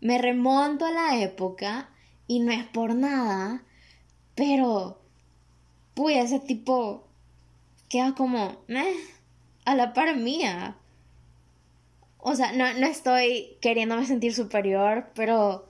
me 0.00 0.18
remonto 0.18 0.84
a 0.84 0.90
la 0.90 1.18
época 1.18 1.88
y 2.26 2.40
no 2.40 2.52
es 2.52 2.64
por 2.64 2.94
nada, 2.94 3.62
pero, 4.34 5.00
pues 5.94 6.26
ese 6.26 6.40
tipo 6.40 7.04
queda 7.88 8.14
como, 8.14 8.58
a 9.64 9.74
la 9.74 9.94
par 9.94 10.14
mía. 10.16 10.76
O 12.26 12.34
sea, 12.34 12.52
no, 12.52 12.72
no 12.72 12.86
estoy 12.86 13.58
queriéndome 13.60 14.06
sentir 14.06 14.34
superior, 14.34 15.10
pero, 15.14 15.68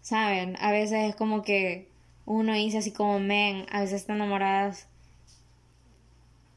¿saben? 0.00 0.56
A 0.58 0.72
veces 0.72 1.10
es 1.10 1.14
como 1.14 1.44
que 1.44 1.88
uno 2.26 2.54
dice 2.54 2.78
así 2.78 2.90
como, 2.90 3.20
men, 3.20 3.64
a 3.70 3.80
veces 3.80 4.04
te 4.04 4.12
enamoradas 4.12 4.88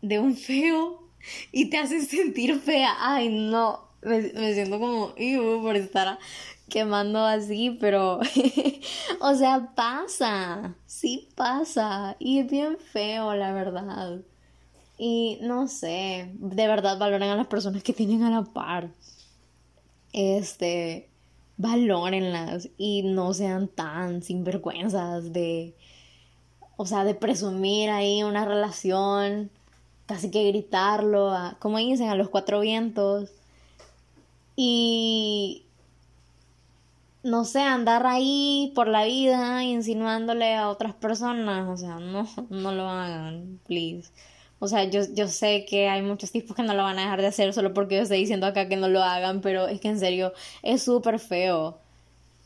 de 0.02 0.18
un 0.18 0.36
feo 0.36 1.04
y 1.52 1.70
te 1.70 1.78
hace 1.78 2.02
sentir 2.02 2.60
fea. 2.60 2.96
Ay, 3.00 3.30
no, 3.30 3.88
me, 4.02 4.54
siento 4.56 4.80
como, 4.80 5.14
por 5.62 5.76
estar 5.76 6.18
quemando 6.68 7.24
así, 7.24 7.78
pero, 7.80 8.20
o 9.20 9.36
sea, 9.36 9.76
pasa, 9.76 10.74
sí 10.88 11.30
pasa, 11.36 12.16
y 12.18 12.40
es 12.40 12.50
bien 12.50 12.80
feo, 12.80 13.36
la 13.36 13.54
verdad. 13.54 14.22
Y 14.98 15.38
no 15.42 15.68
sé, 15.68 16.32
de 16.34 16.68
verdad 16.68 16.98
valoren 16.98 17.30
a 17.30 17.36
las 17.36 17.48
personas 17.48 17.84
que 17.84 17.94
tienen 17.94 18.24
a 18.24 18.32
la 18.32 18.44
par. 18.44 18.90
Este, 20.14 21.08
valórenlas 21.58 22.70
y 22.78 23.04
no 23.04 23.34
sean 23.34 23.68
tan 23.68 24.24
sinvergüenzas 24.24 25.34
de, 25.34 25.76
o 26.78 26.86
sea, 26.86 27.04
de 27.04 27.16
presumir 27.16 27.90
ahí 27.90 28.24
una 28.24 28.46
relación, 28.46 29.52
casi 30.06 30.32
que 30.32 30.48
gritarlo, 30.48 31.32
a, 31.32 31.58
como 31.60 31.78
dicen, 31.80 32.10
a 32.10 32.16
los 32.16 32.30
cuatro 32.30 32.60
vientos. 32.62 33.32
Y 34.56 35.64
no 37.24 37.46
sé, 37.46 37.62
andar 37.62 38.08
ahí 38.08 38.72
por 38.76 38.88
la 38.88 39.06
vida 39.06 39.64
insinuándole 39.64 40.56
a 40.56 40.70
otras 40.70 40.96
personas, 40.96 41.68
o 41.68 41.78
sea, 41.78 42.00
no, 42.00 42.28
no 42.50 42.72
lo 42.72 42.88
hagan, 42.90 43.60
please. 43.68 44.10
O 44.60 44.68
sea, 44.68 44.86
yo, 44.86 45.02
yo 45.14 45.28
sé 45.28 45.66
que 45.66 45.88
hay 45.88 46.02
muchos 46.02 46.32
tipos 46.32 46.56
que 46.56 46.64
no 46.64 46.74
lo 46.74 46.84
van 46.84 46.98
a 46.98 47.04
dejar 47.04 47.22
de 47.22 47.28
hacer 47.28 47.54
solo 47.54 47.74
porque 47.74 47.96
yo 47.96 48.02
estoy 48.02 48.20
diciendo 48.20 48.48
acá 48.48 48.68
que 48.68 48.76
no 48.76 48.88
lo 48.88 49.04
hagan, 49.04 49.42
pero 49.42 49.68
es 49.68 49.80
que 49.80 49.90
en 49.90 50.00
serio 50.00 50.34
es 50.64 50.84
súper 50.84 51.20
feo. 51.20 51.78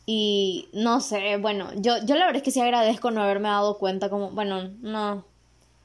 Y 0.05 0.67
no 0.73 0.99
sé, 0.99 1.37
bueno, 1.37 1.69
yo, 1.75 1.95
yo 2.05 2.15
la 2.15 2.25
verdad 2.25 2.37
es 2.37 2.43
que 2.43 2.51
sí 2.51 2.59
agradezco 2.59 3.11
no 3.11 3.21
haberme 3.23 3.49
dado 3.49 3.77
cuenta 3.77 4.09
como, 4.09 4.31
bueno, 4.31 4.69
no, 4.81 5.23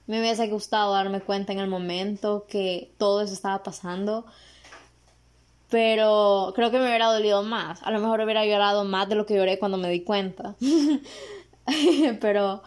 me 0.07 0.21
hubiese 0.21 0.47
gustado 0.49 0.93
darme 0.93 1.21
cuenta 1.21 1.53
en 1.53 1.59
el 1.59 1.69
momento 1.69 2.47
que 2.49 2.93
todo 2.99 3.21
eso 3.21 3.35
estaba 3.35 3.63
pasando. 3.63 4.27
Pero 5.69 6.53
creo 6.55 6.71
que 6.71 6.79
me 6.79 6.87
hubiera 6.87 7.07
dolido 7.07 7.43
más. 7.43 7.83
A 7.83 7.91
lo 7.91 7.99
mejor 7.99 8.21
hubiera 8.21 8.47
llorado 8.47 8.85
más 8.85 9.09
de 9.09 9.17
lo 9.17 9.27
que 9.27 9.35
lloré 9.35 9.59
cuando 9.59 9.79
me 9.79 9.89
di 9.91 10.03
cuenta. 10.03 10.55
pero 12.21 12.63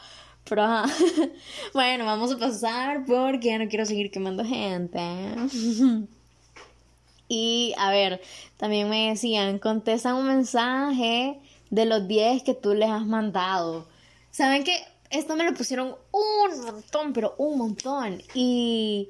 bueno, 1.74 2.06
vamos 2.06 2.32
a 2.32 2.38
pasar 2.38 3.06
porque 3.06 3.50
ya 3.50 3.60
no 3.60 3.68
quiero 3.68 3.86
seguir 3.86 4.12
quemando 4.12 4.44
gente. 4.44 5.00
y 7.28 7.74
a 7.78 7.92
ver, 7.92 8.22
también 8.58 8.90
me 8.90 9.10
decían, 9.10 9.60
contestan 9.60 10.16
un 10.16 10.28
mensaje 10.28 11.40
de 11.70 11.86
los 11.86 12.08
10 12.08 12.44
que 12.44 12.54
tú 12.54 12.74
les 12.74 12.90
has 12.90 13.06
mandado. 13.06 13.88
¿Saben 14.32 14.64
que 14.64 14.76
Esto 15.10 15.36
me 15.36 15.44
lo 15.44 15.54
pusieron 15.54 15.96
un 16.12 16.62
montón, 16.66 17.14
pero 17.14 17.36
un 17.38 17.58
montón. 17.58 18.22
Y 18.34 19.10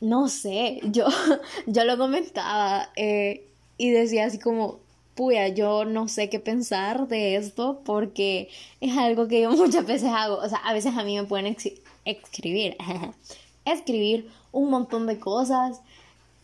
no 0.00 0.28
sé, 0.28 0.80
yo, 0.84 1.06
yo 1.66 1.84
lo 1.84 1.96
comentaba 1.96 2.90
eh, 2.96 3.46
y 3.78 3.90
decía 3.90 4.26
así 4.26 4.38
como, 4.38 4.80
puya, 5.14 5.48
yo 5.48 5.84
no 5.84 6.08
sé 6.08 6.28
qué 6.28 6.40
pensar 6.40 7.08
de 7.08 7.36
esto 7.36 7.80
porque 7.84 8.48
es 8.80 8.96
algo 8.96 9.28
que 9.28 9.42
yo 9.42 9.50
muchas 9.56 9.86
veces 9.86 10.10
hago. 10.12 10.36
O 10.36 10.48
sea, 10.48 10.58
a 10.58 10.72
veces 10.72 10.96
a 10.96 11.04
mí 11.04 11.16
me 11.16 11.24
pueden 11.24 11.56
escribir, 12.04 12.76
escribir 13.64 14.30
un 14.52 14.70
montón 14.70 15.06
de 15.06 15.18
cosas 15.18 15.80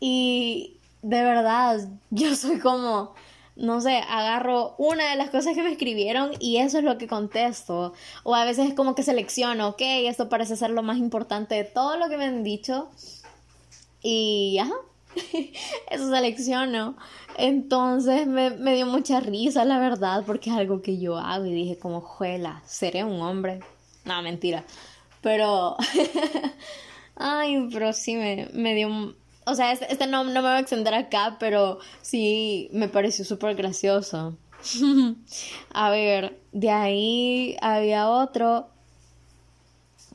y 0.00 0.76
de 1.02 1.22
verdad 1.22 1.88
yo 2.10 2.34
soy 2.34 2.58
como, 2.58 3.14
no 3.56 3.80
sé, 3.80 3.98
agarro 4.08 4.74
una 4.78 5.10
de 5.10 5.16
las 5.16 5.30
cosas 5.30 5.54
que 5.54 5.62
me 5.62 5.72
escribieron 5.72 6.32
y 6.38 6.58
eso 6.58 6.78
es 6.78 6.84
lo 6.84 6.98
que 6.98 7.08
contesto. 7.08 7.92
O 8.24 8.34
a 8.34 8.44
veces 8.44 8.68
es 8.68 8.74
como 8.74 8.94
que 8.94 9.02
selecciono, 9.02 9.68
ok, 9.68 9.80
esto 9.80 10.28
parece 10.28 10.56
ser 10.56 10.70
lo 10.70 10.82
más 10.82 10.98
importante 10.98 11.54
de 11.54 11.64
todo 11.64 11.96
lo 11.96 12.08
que 12.08 12.16
me 12.16 12.24
han 12.24 12.44
dicho. 12.44 12.88
Y 14.02 14.58
ajá, 14.58 14.74
eso 15.90 16.10
selecciono. 16.10 16.96
Entonces 17.36 18.26
me, 18.26 18.50
dio 18.74 18.86
mucha 18.86 19.20
risa, 19.20 19.64
la 19.64 19.78
verdad, 19.78 20.24
porque 20.26 20.50
es 20.50 20.56
algo 20.56 20.82
que 20.82 20.98
yo 20.98 21.16
hago 21.16 21.46
y 21.46 21.54
dije 21.54 21.78
como, 21.78 22.00
juela, 22.00 22.62
¿seré 22.66 23.04
un 23.04 23.20
hombre? 23.22 23.60
No, 24.04 24.20
mentira. 24.22 24.64
Pero, 25.22 25.76
ay, 27.16 27.68
pero 27.72 27.92
sí 27.92 28.16
me, 28.16 28.48
me 28.52 28.74
dio... 28.74 29.14
O 29.46 29.54
sea, 29.54 29.72
este, 29.72 29.90
este, 29.90 30.06
no, 30.06 30.22
no 30.24 30.30
me 30.30 30.40
va 30.42 30.56
a 30.56 30.60
extender 30.60 30.94
acá, 30.94 31.36
pero 31.40 31.78
sí 32.02 32.68
me 32.72 32.88
pareció 32.88 33.24
súper 33.24 33.54
gracioso. 33.56 34.36
a 35.72 35.90
ver, 35.90 36.38
de 36.52 36.70
ahí 36.70 37.56
había 37.62 38.08
otro 38.08 38.68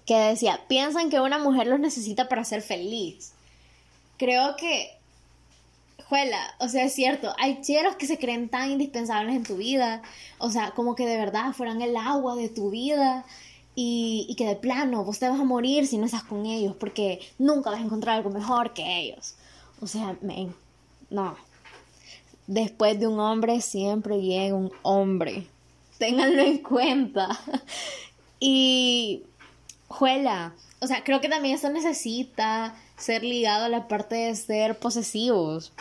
que 0.06 0.16
decía, 0.16 0.62
piensan 0.68 1.10
que 1.10 1.20
una 1.20 1.40
mujer 1.40 1.68
los 1.68 1.80
necesita 1.80 2.30
para 2.30 2.44
ser 2.44 2.62
feliz. 2.62 3.35
Creo 4.18 4.56
que 4.56 4.96
juela, 6.08 6.40
o 6.60 6.68
sea, 6.68 6.86
es 6.86 6.94
cierto, 6.94 7.34
hay 7.38 7.62
cheros 7.62 7.96
que 7.96 8.06
se 8.06 8.18
creen 8.18 8.50
tan 8.50 8.72
indispensables 8.72 9.36
en 9.36 9.44
tu 9.44 9.58
vida, 9.58 10.02
o 10.38 10.50
sea, 10.52 10.72
como 10.72 10.96
que 10.96 11.06
de 11.06 11.18
verdad 11.18 11.54
fueran 11.54 11.82
el 11.82 11.98
agua 11.98 12.36
de 12.36 12.50
tu 12.50 12.70
vida 12.70 13.26
y, 13.76 14.34
que 14.38 14.46
de 14.46 14.56
plano 14.56 15.04
vos 15.04 15.20
te 15.20 15.28
vas 15.28 15.40
a 15.40 15.44
morir 15.44 15.88
si 15.88 15.98
no 15.98 16.06
estás 16.06 16.24
con 16.24 16.46
ellos 16.46 16.76
porque 16.80 17.20
nunca 17.38 17.72
vas 17.72 17.80
a 17.80 17.84
encontrar 17.84 18.18
algo 18.18 18.30
mejor 18.30 18.74
que 18.74 19.00
ellos. 19.00 19.36
O 19.82 19.88
sea, 19.88 20.16
men, 20.22 20.56
no. 21.10 21.36
Después 22.48 23.00
de 23.00 23.08
un 23.08 23.20
hombre 23.20 23.60
siempre 23.62 24.22
llega 24.22 24.56
un 24.56 24.72
hombre. 24.84 25.48
Ténganlo 25.98 26.42
en 26.42 26.60
cuenta. 26.60 27.28
y, 28.40 29.24
juela, 29.88 30.54
o 30.80 30.88
sea, 30.88 31.04
creo 31.04 31.20
que 31.20 31.30
también 31.30 31.56
eso 31.56 31.70
necesita 31.70 32.76
ser 32.98 33.24
ligado 33.24 33.66
a 33.66 33.70
la 33.70 33.88
parte 33.88 34.16
de 34.16 34.36
ser 34.36 34.78
posesivos. 34.78 35.72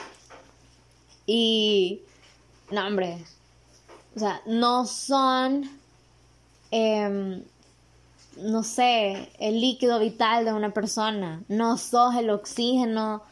Y, 1.27 2.03
no, 2.71 2.87
hombre, 2.87 3.25
o 4.15 4.19
sea, 4.19 4.41
no 4.47 4.87
son, 4.87 5.71
em, 6.71 7.43
no 8.37 8.63
sé, 8.63 9.31
el 9.39 9.61
líquido 9.61 9.99
vital 9.99 10.45
de 10.45 10.53
una 10.53 10.71
persona, 10.71 11.43
no 11.49 11.79
sos 11.79 12.15
el 12.17 12.31
oxígeno 12.31 13.23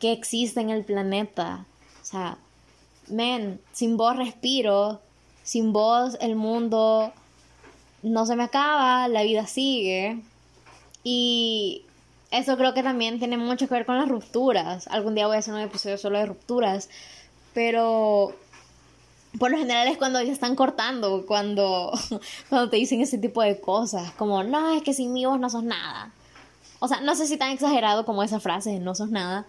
que 0.00 0.12
existe 0.12 0.60
en 0.60 0.70
el 0.70 0.84
planeta. 0.84 1.66
O 2.02 2.04
sea, 2.04 2.38
men, 3.08 3.60
sin 3.72 3.96
vos 3.96 4.16
respiro, 4.16 5.00
sin 5.42 5.72
vos 5.72 6.16
el 6.20 6.36
mundo 6.36 7.12
no 8.02 8.26
se 8.26 8.36
me 8.36 8.44
acaba, 8.44 9.08
la 9.08 9.22
vida 9.22 9.46
sigue. 9.46 10.20
Y 11.04 11.85
eso 12.30 12.56
creo 12.56 12.74
que 12.74 12.82
también 12.82 13.18
tiene 13.18 13.36
mucho 13.36 13.68
que 13.68 13.74
ver 13.74 13.86
con 13.86 13.98
las 13.98 14.08
rupturas. 14.08 14.88
Algún 14.88 15.14
día 15.14 15.26
voy 15.26 15.36
a 15.36 15.38
hacer 15.38 15.54
un 15.54 15.60
episodio 15.60 15.98
solo 15.98 16.18
de 16.18 16.26
rupturas. 16.26 16.88
Pero 17.54 18.34
por 19.38 19.50
lo 19.50 19.58
general 19.58 19.88
es 19.88 19.98
cuando 19.98 20.20
ya 20.22 20.32
están 20.32 20.56
cortando, 20.56 21.24
cuando, 21.26 21.92
cuando 22.48 22.70
te 22.70 22.76
dicen 22.76 23.00
ese 23.00 23.18
tipo 23.18 23.42
de 23.42 23.60
cosas. 23.60 24.12
Como, 24.12 24.42
no, 24.42 24.74
es 24.74 24.82
que 24.82 24.94
sin 24.94 25.12
mí 25.12 25.24
vos 25.24 25.38
no 25.38 25.50
sos 25.50 25.64
nada. 25.64 26.10
O 26.78 26.88
sea, 26.88 27.00
no 27.00 27.14
sé 27.14 27.26
si 27.26 27.36
tan 27.36 27.50
exagerado 27.50 28.04
como 28.04 28.22
esa 28.22 28.40
frase 28.40 28.78
no 28.80 28.94
sos 28.94 29.10
nada. 29.10 29.46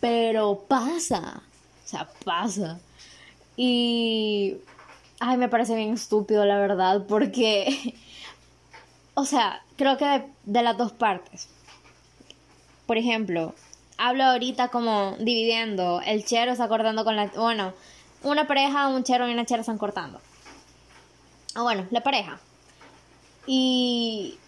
Pero 0.00 0.64
pasa. 0.68 1.42
O 1.84 1.88
sea, 1.88 2.08
pasa. 2.24 2.78
Y... 3.56 4.56
Ay, 5.22 5.36
me 5.36 5.50
parece 5.50 5.74
bien 5.76 5.92
estúpido, 5.94 6.44
la 6.44 6.58
verdad, 6.58 7.04
porque... 7.08 7.94
O 9.14 9.26
sea, 9.26 9.60
creo 9.76 9.98
que 9.98 10.24
de 10.44 10.62
las 10.62 10.78
dos 10.78 10.92
partes 10.92 11.48
por 12.90 12.98
ejemplo, 12.98 13.54
hablo 13.98 14.24
ahorita 14.24 14.66
como 14.66 15.14
dividiendo, 15.20 16.00
el 16.04 16.24
chero 16.24 16.50
está 16.50 16.66
cortando 16.66 17.04
con 17.04 17.14
la... 17.14 17.28
Bueno, 17.28 17.72
una 18.24 18.48
pareja, 18.48 18.88
un 18.88 19.04
chero 19.04 19.28
y 19.28 19.32
una 19.32 19.46
chera 19.46 19.60
están 19.60 19.78
cortando. 19.78 20.20
Ah, 21.54 21.62
bueno, 21.62 21.86
la 21.92 22.02
pareja. 22.02 22.40
Y 23.46 24.38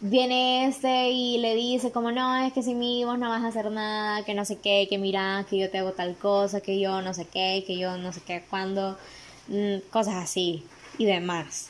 viene 0.00 0.66
este 0.66 1.10
y 1.10 1.36
le 1.36 1.54
dice 1.56 1.92
como 1.92 2.10
no, 2.10 2.38
es 2.38 2.54
que 2.54 2.62
sin 2.62 2.78
mí 2.78 3.04
vos 3.04 3.18
no 3.18 3.28
vas 3.28 3.44
a 3.44 3.48
hacer 3.48 3.70
nada, 3.70 4.24
que 4.24 4.32
no 4.32 4.46
sé 4.46 4.56
qué, 4.56 4.86
que 4.88 4.96
mira, 4.96 5.44
que 5.50 5.58
yo 5.58 5.70
te 5.70 5.76
hago 5.76 5.92
tal 5.92 6.16
cosa, 6.16 6.62
que 6.62 6.80
yo 6.80 7.02
no 7.02 7.12
sé 7.12 7.26
qué, 7.26 7.64
que 7.66 7.76
yo 7.76 7.98
no 7.98 8.14
sé 8.14 8.22
qué, 8.22 8.42
cuando, 8.48 8.96
mm, 9.48 9.90
cosas 9.90 10.14
así 10.14 10.64
y 10.96 11.04
demás. 11.04 11.68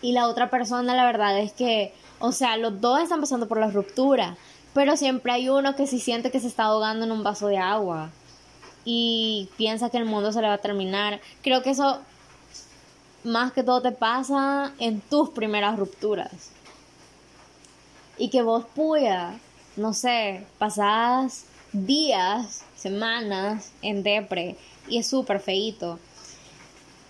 Y 0.00 0.12
la 0.12 0.28
otra 0.28 0.48
persona, 0.48 0.94
la 0.94 1.06
verdad 1.06 1.40
es 1.40 1.52
que 1.52 1.92
o 2.18 2.32
sea, 2.32 2.56
los 2.56 2.80
dos 2.80 3.02
están 3.02 3.20
pasando 3.20 3.48
por 3.48 3.58
la 3.58 3.70
ruptura, 3.70 4.36
pero 4.74 4.96
siempre 4.96 5.32
hay 5.32 5.48
uno 5.48 5.76
que 5.76 5.86
sí 5.86 6.00
siente 6.00 6.30
que 6.30 6.40
se 6.40 6.48
está 6.48 6.64
ahogando 6.64 7.06
en 7.06 7.12
un 7.12 7.22
vaso 7.22 7.46
de 7.46 7.58
agua 7.58 8.10
y 8.84 9.48
piensa 9.56 9.88
que 9.88 9.96
el 9.96 10.04
mundo 10.04 10.32
se 10.32 10.42
le 10.42 10.48
va 10.48 10.54
a 10.54 10.58
terminar. 10.58 11.20
Creo 11.42 11.62
que 11.62 11.70
eso 11.70 12.00
más 13.22 13.52
que 13.52 13.62
todo 13.62 13.80
te 13.80 13.92
pasa 13.92 14.72
en 14.78 15.00
tus 15.00 15.30
primeras 15.30 15.78
rupturas. 15.78 16.50
Y 18.18 18.28
que 18.28 18.42
vos 18.42 18.64
puya, 18.74 19.38
no 19.76 19.94
sé, 19.94 20.44
pasás 20.58 21.46
días 21.72 22.64
semanas 22.76 23.72
en 23.82 24.02
depre 24.02 24.56
y 24.88 24.98
es 24.98 25.06
súper 25.06 25.40
feito. 25.40 25.98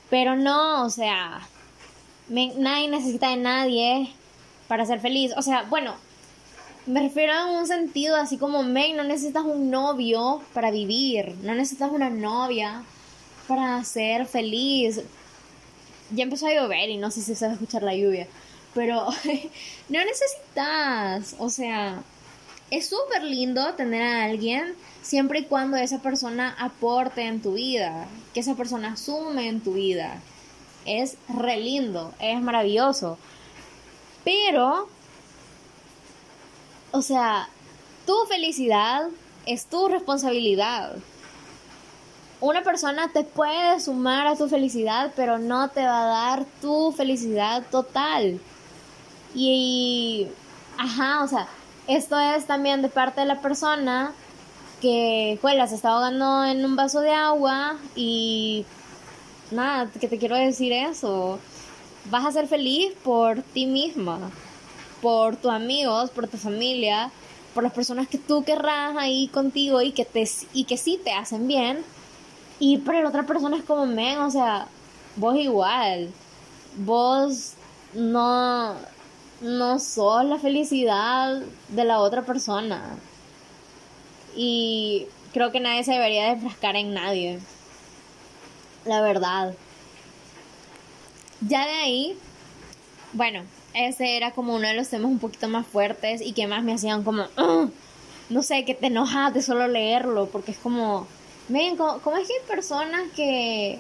Pero 0.09 0.37
no, 0.37 0.85
o 0.85 0.91
sea, 0.91 1.41
nadie 2.29 2.89
necesita 2.89 3.31
de 3.31 3.37
nadie 3.37 4.11
para 4.69 4.87
ser 4.87 5.01
feliz. 5.01 5.33
O 5.37 5.43
sea, 5.43 5.65
bueno, 5.65 5.95
me 6.87 7.03
refiero 7.03 7.33
a 7.33 7.47
un 7.47 7.67
sentido 7.67 8.17
así 8.17 8.37
como, 8.37 8.63
men, 8.63 8.97
no 8.97 9.05
necesitas 9.05 9.45
un 9.45 9.71
novio 9.71 10.43
para 10.53 10.71
vivir, 10.71 11.35
no 11.43 11.55
necesitas 11.55 11.91
una 11.91 12.11
novia 12.11 12.83
para 13.49 13.83
ser 13.85 14.27
feliz. 14.27 15.01
Ya 16.11 16.25
empezó 16.25 16.47
a 16.47 16.55
llover 16.55 16.91
y 16.91 16.99
no 16.99 17.11
sé 17.11 17.23
si 17.23 17.35
se 17.35 17.47
va 17.47 17.53
a 17.53 17.55
escuchar 17.55 17.83
la 17.83 17.95
lluvia, 17.95 18.27
pero 18.75 19.07
no 19.89 19.99
necesitas, 20.05 21.37
o 21.39 21.49
sea, 21.49 22.03
es 22.71 22.89
súper 22.89 23.23
lindo 23.23 23.75
tener 23.75 24.03
a 24.03 24.25
alguien 24.25 24.75
siempre 25.03 25.41
y 25.41 25.45
cuando 25.45 25.77
esa 25.77 26.01
persona 26.01 26.55
aporte 26.59 27.23
en 27.23 27.41
tu 27.41 27.55
vida, 27.55 28.07
que 28.35 28.41
esa 28.41 28.55
persona 28.55 28.93
asume 28.93 29.49
en 29.49 29.61
tu 29.61 29.75
vida. 29.75 30.21
Es 30.85 31.17
re 31.29 31.57
lindo, 31.57 32.13
es 32.21 32.41
maravilloso. 32.43 33.17
Pero 34.23 34.89
o 36.95 37.03
sea, 37.03 37.49
tu 38.07 38.15
felicidad 38.29 39.09
es 39.47 39.67
tu 39.67 39.89
responsabilidad. 39.89 40.95
Una 42.41 42.63
persona 42.63 43.09
te 43.13 43.25
puede 43.25 43.81
sumar 43.81 44.29
a 44.29 44.37
tu 44.37 44.49
felicidad, 44.49 45.11
pero 45.17 45.39
no 45.39 45.69
te 45.71 45.85
va 45.85 46.03
a 46.03 46.07
dar 46.07 46.45
tu 46.63 46.93
felicidad 46.93 47.65
total. 47.69 48.39
Y, 49.35 50.29
ajá, 50.79 51.25
o 51.25 51.27
sea, 51.27 51.49
esto 51.89 52.19
es 52.21 52.47
también 52.47 52.81
de 52.81 52.89
parte 52.89 53.23
de 53.23 53.27
la 53.27 53.41
persona 53.41 54.13
que, 54.81 55.37
pues, 55.43 55.71
se 55.71 55.75
está 55.75 55.89
ahogando 55.89 56.45
en 56.45 56.65
un 56.65 56.77
vaso 56.77 57.01
de 57.01 57.11
agua 57.11 57.77
y, 57.97 58.65
nada, 59.51 59.91
que 59.91 60.07
te 60.07 60.19
quiero 60.19 60.37
decir 60.37 60.73
eso. 60.73 61.41
Vas 62.05 62.25
a 62.25 62.31
ser 62.31 62.47
feliz 62.47 62.93
por 63.03 63.43
ti 63.43 63.67
misma 63.67 64.31
por 65.05 65.37
tus 65.37 65.53
amigos, 65.53 66.09
por 66.09 66.29
tu 66.29 66.39
familia, 66.39 67.11
por 67.53 67.63
las 67.63 67.75
personas 67.75 68.09
que 68.09 68.17
tú 68.17 68.43
querrás 68.43 68.97
ahí 68.97 69.29
contigo 69.29 69.83
y 69.83 69.93
que, 69.93 70.07
te, 70.07 70.27
y 70.55 70.65
que 70.65 70.79
sí 70.79 70.99
te 71.05 71.13
hacen 71.13 71.47
bien. 71.47 71.85
Y 72.59 72.79
por 72.79 72.95
la 72.95 73.07
otra 73.07 73.25
persona 73.25 73.63
como, 73.67 73.85
men, 73.85 74.19
o 74.21 74.31
sea, 74.31 74.67
vos 75.17 75.37
igual. 75.37 76.11
Vos 76.79 77.53
no, 77.93 78.77
no 79.43 79.79
sos 79.79 80.25
la 80.25 80.39
felicidad 80.39 81.43
de 81.69 81.85
la 81.85 81.99
otra 81.99 82.23
persona. 82.23 82.97
Y 84.35 85.07
creo 85.35 85.53
que 85.53 85.61
nadie 85.61 85.85
se 85.85 85.93
debería 85.93 86.33
enfrascar 86.33 86.77
en 86.77 86.95
nadie. 86.95 87.41
La 88.87 89.03
verdad. 89.03 89.55
Ya 91.43 91.67
de 91.67 91.73
ahí, 91.73 92.19
bueno, 93.13 93.43
ese 93.75 94.17
era 94.17 94.31
como 94.31 94.55
uno 94.55 94.69
de 94.69 94.75
los 94.75 94.89
temas 94.89 95.11
un 95.11 95.19
poquito 95.19 95.49
más 95.49 95.67
fuertes 95.67 96.21
y 96.21 96.33
que 96.33 96.47
más 96.47 96.63
me 96.63 96.75
hacían 96.75 97.03
como, 97.03 97.25
no 98.31 98.43
sé, 98.43 98.65
que 98.65 98.75
te 98.75 98.87
enojas 98.87 99.35
de 99.35 99.43
solo 99.43 99.69
leerlo, 99.69 100.27
porque 100.27 100.53
es 100.53 100.59
como, 100.59 101.07
ven, 101.49 101.77
¿cómo, 101.77 102.17
es 102.17 102.29
que 102.29 102.35
hay 102.35 102.49
personas 102.49 103.03
que, 103.15 103.79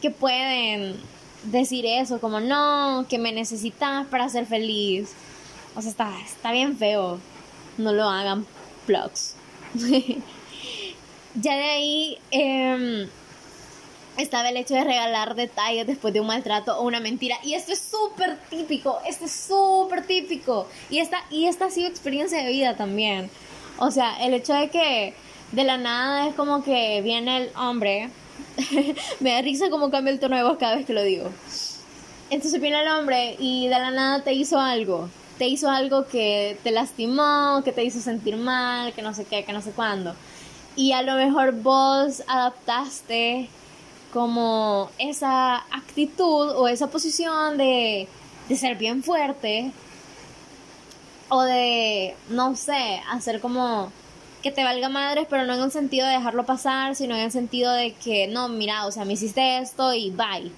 que 0.00 0.10
pueden 0.10 0.96
decir 1.44 1.84
eso? 1.86 2.20
Como, 2.20 2.40
no, 2.40 3.06
que 3.08 3.18
me 3.18 3.32
necesitas 3.32 4.06
para 4.06 4.28
ser 4.28 4.46
feliz. 4.46 5.12
O 5.74 5.82
sea, 5.82 5.90
está, 5.90 6.20
está 6.24 6.52
bien 6.52 6.76
feo. 6.76 7.18
No 7.78 7.92
lo 7.92 8.08
hagan, 8.08 8.46
plugs. 8.86 9.34
ya 11.34 11.56
de 11.56 11.64
ahí, 11.64 12.18
eh, 12.30 13.08
estaba 14.16 14.50
el 14.50 14.56
hecho 14.56 14.74
de 14.74 14.84
regalar 14.84 15.34
detalles 15.34 15.86
después 15.86 16.12
de 16.12 16.20
un 16.20 16.26
maltrato 16.26 16.78
o 16.78 16.82
una 16.82 17.00
mentira. 17.00 17.36
Y 17.42 17.54
esto 17.54 17.72
es 17.72 17.80
súper 17.80 18.38
típico, 18.50 18.98
esto 19.06 19.24
es 19.24 19.32
súper 19.32 20.06
típico. 20.06 20.68
Y 20.90 20.98
esta, 20.98 21.24
y 21.30 21.46
esta 21.46 21.66
ha 21.66 21.70
sido 21.70 21.88
experiencia 21.88 22.42
de 22.42 22.50
vida 22.50 22.76
también. 22.76 23.30
O 23.78 23.90
sea, 23.90 24.22
el 24.24 24.34
hecho 24.34 24.54
de 24.54 24.68
que 24.68 25.14
de 25.52 25.64
la 25.64 25.76
nada 25.76 26.28
es 26.28 26.34
como 26.34 26.62
que 26.62 27.00
viene 27.02 27.44
el 27.44 27.50
hombre. 27.56 28.10
Me 29.20 29.32
da 29.32 29.42
risa 29.42 29.70
como 29.70 29.90
cambia 29.90 30.12
el 30.12 30.20
tono 30.20 30.36
de 30.36 30.42
voz 30.42 30.58
cada 30.58 30.76
vez 30.76 30.86
que 30.86 30.92
lo 30.92 31.02
digo. 31.02 31.30
Entonces 32.30 32.60
viene 32.60 32.80
el 32.80 32.88
hombre 32.88 33.36
y 33.38 33.68
de 33.68 33.78
la 33.78 33.90
nada 33.90 34.22
te 34.22 34.32
hizo 34.32 34.58
algo. 34.58 35.08
Te 35.38 35.48
hizo 35.48 35.70
algo 35.70 36.06
que 36.06 36.56
te 36.62 36.70
lastimó, 36.70 37.62
que 37.64 37.72
te 37.72 37.84
hizo 37.84 38.00
sentir 38.00 38.36
mal, 38.36 38.92
que 38.92 39.02
no 39.02 39.12
sé 39.14 39.24
qué, 39.24 39.44
que 39.44 39.52
no 39.52 39.60
sé 39.60 39.72
cuándo. 39.72 40.14
Y 40.76 40.92
a 40.92 41.02
lo 41.02 41.16
mejor 41.16 41.52
vos 41.52 42.22
adaptaste 42.26 43.48
como 44.12 44.90
esa 44.98 45.56
actitud 45.74 46.50
o 46.50 46.68
esa 46.68 46.88
posición 46.88 47.56
de, 47.56 48.08
de 48.48 48.56
ser 48.56 48.76
bien 48.76 49.02
fuerte 49.02 49.72
o 51.28 51.42
de, 51.42 52.14
no 52.28 52.54
sé, 52.56 53.02
hacer 53.10 53.40
como 53.40 53.90
que 54.42 54.50
te 54.50 54.64
valga 54.64 54.88
madres, 54.88 55.26
pero 55.30 55.46
no 55.46 55.54
en 55.54 55.62
un 55.62 55.70
sentido 55.70 56.06
de 56.06 56.14
dejarlo 56.14 56.44
pasar, 56.44 56.94
sino 56.94 57.14
en 57.14 57.22
el 57.22 57.32
sentido 57.32 57.72
de 57.72 57.94
que, 57.94 58.26
no, 58.26 58.48
mira, 58.48 58.86
o 58.86 58.92
sea, 58.92 59.04
me 59.04 59.14
hiciste 59.14 59.58
esto 59.58 59.94
y 59.94 60.10
bye. 60.10 60.52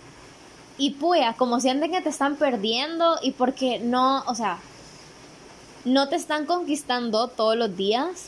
Y 0.77 0.93
puya, 0.93 1.35
como 1.35 1.61
sienten 1.61 1.93
que 1.93 2.01
te 2.01 2.09
están 2.09 2.37
perdiendo 2.37 3.19
y 3.23 3.33
porque 3.33 3.79
no, 3.79 4.25
o 4.27 4.35
sea, 4.35 4.59
no 5.85 6.09
te 6.09 6.17
están 6.17 6.47
conquistando 6.47 7.29
todos 7.29 7.57
los 7.57 7.77
días 7.77 8.27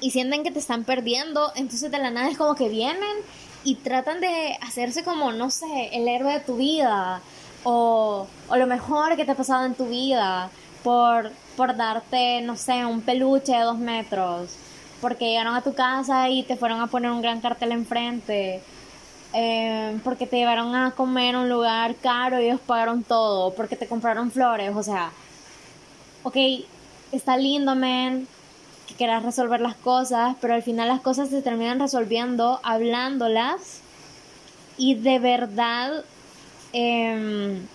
y 0.00 0.10
sienten 0.10 0.42
que 0.42 0.50
te 0.50 0.58
están 0.58 0.84
perdiendo, 0.84 1.52
entonces 1.54 1.90
de 1.90 1.98
la 1.98 2.10
nada 2.10 2.28
es 2.28 2.36
como 2.36 2.54
que 2.54 2.68
vienen 2.68 3.16
y 3.64 3.76
tratan 3.76 4.20
de 4.20 4.58
hacerse 4.62 5.04
como, 5.04 5.32
no 5.32 5.50
sé, 5.50 5.90
el 5.92 6.08
héroe 6.08 6.32
de 6.34 6.40
tu 6.40 6.56
vida 6.56 7.20
o, 7.64 8.26
o 8.48 8.56
lo 8.56 8.66
mejor 8.66 9.16
que 9.16 9.24
te 9.24 9.32
ha 9.32 9.36
pasado 9.36 9.66
en 9.66 9.74
tu 9.74 9.86
vida 9.86 10.50
por, 10.82 11.30
por 11.56 11.76
darte, 11.76 12.40
no 12.42 12.56
sé, 12.56 12.84
un 12.84 13.02
peluche 13.02 13.52
de 13.52 13.60
dos 13.60 13.78
metros, 13.78 14.56
porque 15.00 15.26
llegaron 15.26 15.54
a 15.54 15.62
tu 15.62 15.74
casa 15.74 16.28
y 16.28 16.42
te 16.42 16.56
fueron 16.56 16.80
a 16.80 16.86
poner 16.86 17.10
un 17.10 17.22
gran 17.22 17.40
cartel 17.40 17.72
enfrente. 17.72 18.62
Eh, 19.32 19.96
porque 20.02 20.26
te 20.26 20.38
llevaron 20.38 20.74
a 20.74 20.90
comer 20.90 21.36
a 21.36 21.40
un 21.40 21.48
lugar 21.48 21.94
caro 21.94 22.40
y 22.40 22.46
ellos 22.46 22.60
pagaron 22.66 23.04
todo, 23.04 23.54
porque 23.54 23.76
te 23.76 23.86
compraron 23.86 24.32
flores, 24.32 24.74
o 24.74 24.82
sea, 24.82 25.12
ok, 26.24 26.36
está 27.12 27.36
lindo, 27.36 27.76
man, 27.76 28.26
que 28.90 28.96
quieras 28.96 29.22
resolver 29.22 29.60
las 29.60 29.76
cosas, 29.76 30.36
pero 30.40 30.54
al 30.54 30.62
final 30.62 30.88
las 30.88 31.00
cosas 31.00 31.30
se 31.30 31.42
terminan 31.42 31.78
resolviendo 31.78 32.60
hablándolas 32.64 33.80
y 34.76 34.94
de 34.96 35.18
verdad, 35.18 36.04
em, 36.72 37.66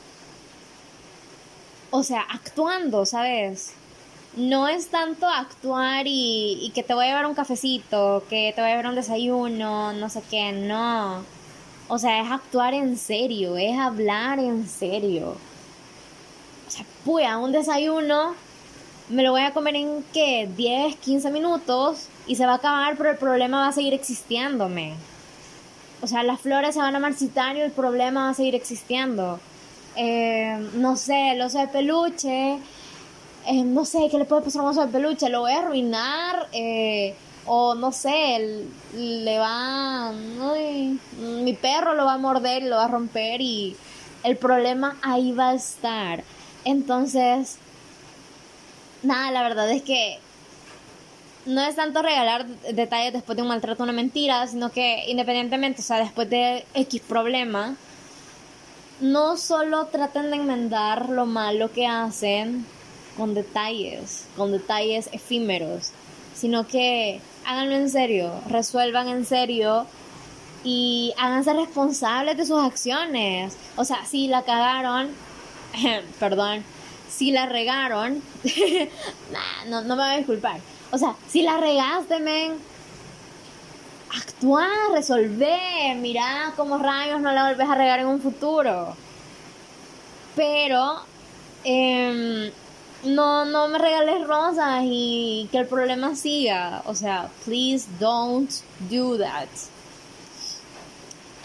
o 1.92 2.04
sea, 2.04 2.22
actuando, 2.22 3.06
¿sabes? 3.06 3.74
No 4.36 4.68
es 4.68 4.88
tanto 4.90 5.28
actuar 5.28 6.06
y, 6.08 6.60
y 6.62 6.72
que 6.72 6.84
te 6.84 6.94
voy 6.94 7.06
a 7.06 7.10
llevar 7.10 7.26
un 7.28 7.36
cafecito, 7.36 8.24
que 8.30 8.52
te 8.54 8.62
voy 8.62 8.72
a 8.72 8.74
llevar 8.74 8.88
un 8.88 8.96
desayuno, 8.96 9.94
no 9.94 10.10
sé 10.10 10.22
qué, 10.30 10.52
no. 10.52 11.24
O 11.88 11.98
sea, 11.98 12.22
es 12.22 12.32
actuar 12.32 12.74
en 12.74 12.98
serio, 12.98 13.58
es 13.58 13.78
hablar 13.80 14.40
en 14.40 14.68
serio. 14.68 15.38
O 16.68 16.72
sea, 16.72 16.86
pues 17.06 17.28
un 17.36 17.52
desayuno 17.52 18.36
me 19.10 19.24
lo 19.24 19.32
voy 19.32 19.42
a 19.42 19.54
comer 19.54 19.76
en 19.76 20.04
qué, 20.14 20.50
10, 20.56 20.96
15 20.98 21.32
minutos 21.32 22.08
y 22.28 22.36
se 22.36 22.46
va 22.46 22.54
a 22.54 22.56
acabar, 22.56 22.98
pero 22.98 23.12
el 23.12 23.18
problema 23.18 23.62
va 23.62 23.68
a 23.68 23.72
seguir 23.72 23.94
existiéndome. 23.94 24.96
O 26.02 26.08
sea, 26.08 26.24
las 26.24 26.42
flores 26.42 26.76
se 26.76 26.82
van 26.82 26.96
a 26.96 27.00
marchitar 27.00 27.56
y 27.56 27.62
el 27.62 27.72
problema 27.72 28.26
va 28.26 28.30
a 28.30 28.34
seguir 28.34 28.56
existiendo. 28.56 29.40
Eh, 29.96 30.58
no 30.74 30.96
sé, 30.96 31.32
el 31.32 31.42
oso 31.42 31.60
de 31.60 31.68
peluche, 31.68 32.60
eh, 33.46 33.64
no 33.64 33.86
sé, 33.86 34.08
¿qué 34.10 34.18
le 34.18 34.26
puede 34.26 34.42
pasar 34.42 34.62
a 34.62 34.64
un 34.66 34.70
oso 34.72 34.86
de 34.86 34.92
peluche? 34.92 35.30
Lo 35.30 35.42
voy 35.42 35.54
a 35.54 35.60
arruinar, 35.60 36.48
eh, 36.52 37.16
o 37.46 37.76
no 37.76 37.92
sé, 37.92 38.66
le 38.94 39.40
va, 39.40 40.12
mi 40.12 41.54
perro 41.54 41.94
lo 41.94 42.06
va 42.06 42.14
a 42.14 42.18
morder, 42.18 42.64
lo 42.64 42.78
va 42.78 42.86
a 42.86 42.88
romper 42.88 43.40
y 43.40 43.76
el 44.24 44.36
problema 44.36 44.98
ahí 45.04 45.32
va 45.32 45.50
a 45.50 45.54
estar. 45.54 46.24
Entonces, 46.66 47.60
nada, 49.06 49.32
la 49.32 49.44
verdad 49.44 49.70
es 49.72 49.82
que 49.84 50.20
no 51.46 51.62
es 51.62 51.76
tanto 51.76 52.02
regalar 52.02 52.46
detalles 52.48 53.14
después 53.14 53.36
de 53.36 53.44
un 53.44 53.50
maltrato 53.50 53.84
una 53.84 53.92
mentira, 53.92 54.48
sino 54.48 54.72
que 54.72 55.06
independientemente, 55.08 55.82
o 55.82 55.84
sea, 55.84 56.00
después 56.00 56.30
de 56.30 56.66
X 56.74 57.02
problema, 57.02 57.76
no 59.00 59.38
solo 59.38 59.86
traten 59.88 60.32
de 60.32 60.38
enmendar 60.38 61.10
lo 61.10 61.26
malo 61.26 61.72
que 61.72 61.86
hacen 61.86 62.66
con 63.18 63.34
detalles, 63.34 64.28
con 64.36 64.52
detalles 64.52 65.10
efímeros, 65.12 65.92
sino 66.34 66.68
que 66.68 67.20
háganlo 67.46 67.76
en 67.76 67.90
serio, 67.90 68.32
resuelvan 68.50 69.08
en 69.08 69.26
serio 69.26 69.86
y 70.64 71.14
háganse 71.18 71.54
responsables 71.54 72.38
de 72.38 72.46
sus 72.46 72.62
acciones. 72.62 73.56
O 73.76 73.86
sea, 73.86 74.04
si 74.06 74.28
la 74.28 74.44
cagaron, 74.44 75.10
perdón, 76.20 76.64
si 77.16 77.32
la 77.32 77.46
regaron, 77.46 78.22
no, 79.68 79.82
no 79.82 79.96
me 79.96 80.04
voy 80.04 80.14
a 80.14 80.18
disculpar. 80.18 80.60
O 80.92 80.98
sea, 80.98 81.16
si 81.28 81.42
la 81.42 81.58
regaste, 81.58 82.20
men, 82.20 82.54
actúa, 84.16 84.68
resolver, 84.94 85.96
mira 85.98 86.54
cómo 86.56 86.78
rayos 86.78 87.22
no 87.22 87.32
la 87.32 87.44
vuelves 87.44 87.70
a 87.70 87.76
regar 87.76 88.00
en 88.00 88.08
un 88.08 88.22
futuro. 88.22 88.96
Pero 90.36 91.02
em, 91.64 92.52
no, 93.04 93.46
no 93.46 93.68
me 93.70 93.78
regales 93.78 94.28
rosas 94.28 94.84
y 94.84 95.48
que 95.52 95.60
el 95.60 95.68
problema 95.68 96.16
siga. 96.16 96.82
O 96.86 96.96
sea, 96.96 97.30
please 97.46 97.88
don't 98.00 98.52
do 98.90 99.18
that. 99.18 99.48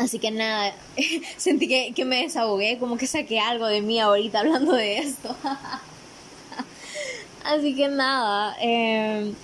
Así 0.00 0.18
que 0.18 0.30
nada, 0.30 0.72
sentí 1.36 1.68
que, 1.68 1.92
que, 1.94 2.04
me 2.04 2.22
desahogué, 2.22 2.78
como 2.78 2.96
que 2.96 3.06
saqué 3.06 3.38
algo 3.38 3.66
de 3.66 3.82
mí 3.82 4.00
ahorita 4.00 4.40
hablando 4.40 4.72
de 4.72 4.98
esto. 4.98 5.36
Así 7.44 7.74
que 7.74 7.88
nada, 7.88 8.56
em, 8.60 9.34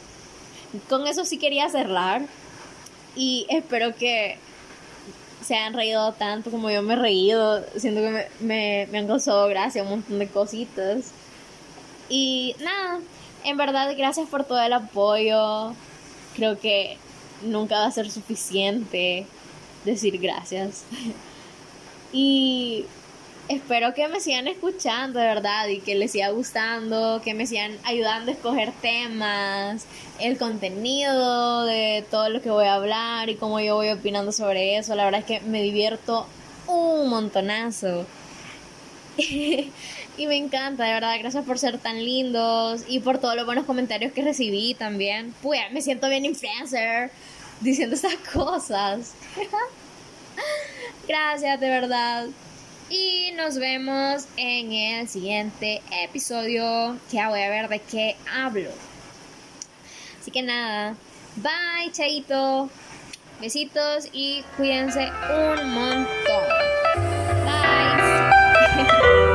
con 0.88 1.06
eso 1.06 1.24
sí 1.24 1.38
quería 1.38 1.68
cerrar. 1.68 2.22
Y 3.14 3.46
espero 3.48 3.94
que 3.94 4.38
se 5.42 5.56
hayan 5.56 5.74
reído 5.74 6.12
tanto 6.12 6.50
como 6.50 6.70
yo 6.70 6.82
me 6.82 6.94
he 6.94 6.96
reído. 6.96 7.64
Siento 7.76 8.00
que 8.00 8.10
me, 8.10 8.26
me, 8.40 8.88
me 8.90 8.98
han 8.98 9.06
causado 9.06 9.46
gracia 9.48 9.82
un 9.82 9.90
montón 9.90 10.18
de 10.18 10.28
cositas. 10.28 11.12
Y 12.08 12.56
nada, 12.60 13.00
en 13.44 13.56
verdad 13.56 13.94
gracias 13.96 14.28
por 14.28 14.44
todo 14.44 14.60
el 14.60 14.72
apoyo. 14.72 15.72
Creo 16.34 16.58
que 16.58 16.98
nunca 17.42 17.78
va 17.78 17.86
a 17.86 17.90
ser 17.90 18.10
suficiente 18.10 19.26
decir 19.86 20.18
gracias. 20.18 20.84
y 22.12 22.84
espero 23.48 23.94
que 23.94 24.08
me 24.08 24.20
sigan 24.20 24.48
escuchando 24.48 25.18
de 25.20 25.26
verdad 25.26 25.68
y 25.68 25.80
que 25.80 25.94
les 25.94 26.12
siga 26.12 26.30
gustando, 26.30 27.20
que 27.24 27.34
me 27.34 27.46
sigan 27.46 27.76
ayudando 27.84 28.30
a 28.30 28.34
escoger 28.34 28.72
temas, 28.82 29.86
el 30.20 30.36
contenido 30.36 31.64
de 31.64 32.04
todo 32.10 32.28
lo 32.28 32.42
que 32.42 32.50
voy 32.50 32.66
a 32.66 32.74
hablar 32.74 33.30
y 33.30 33.36
cómo 33.36 33.60
yo 33.60 33.76
voy 33.76 33.90
opinando 33.90 34.32
sobre 34.32 34.76
eso. 34.76 34.94
La 34.94 35.04
verdad 35.04 35.20
es 35.20 35.26
que 35.26 35.40
me 35.40 35.62
divierto 35.62 36.26
un 36.66 37.08
montonazo. 37.08 38.06
y 39.18 40.26
me 40.26 40.36
encanta, 40.36 40.84
de 40.84 40.92
verdad, 40.92 41.16
gracias 41.18 41.44
por 41.44 41.58
ser 41.58 41.78
tan 41.78 42.04
lindos 42.04 42.82
y 42.86 43.00
por 43.00 43.18
todos 43.18 43.34
los 43.34 43.46
buenos 43.46 43.64
comentarios 43.64 44.12
que 44.12 44.22
recibí 44.22 44.74
también. 44.74 45.34
Pues 45.42 45.60
me 45.72 45.80
siento 45.80 46.08
bien 46.08 46.24
influencer 46.24 47.10
diciendo 47.60 47.94
estas 47.94 48.16
cosas. 48.32 49.14
Gracias, 51.08 51.60
de 51.60 51.68
verdad. 51.68 52.26
Y 52.88 53.32
nos 53.36 53.58
vemos 53.58 54.26
en 54.36 54.72
el 54.72 55.08
siguiente 55.08 55.82
episodio 55.90 56.96
que 57.10 57.26
voy 57.26 57.40
a 57.42 57.50
ver 57.50 57.68
de 57.68 57.80
qué 57.80 58.16
hablo. 58.32 58.70
Así 60.20 60.30
que 60.30 60.42
nada, 60.42 60.94
bye, 61.36 61.90
chaito. 61.92 62.70
Besitos 63.40 64.08
y 64.12 64.42
cuídense 64.56 65.10
un 65.30 65.72
montón. 65.72 66.06
Bye. 67.44 69.16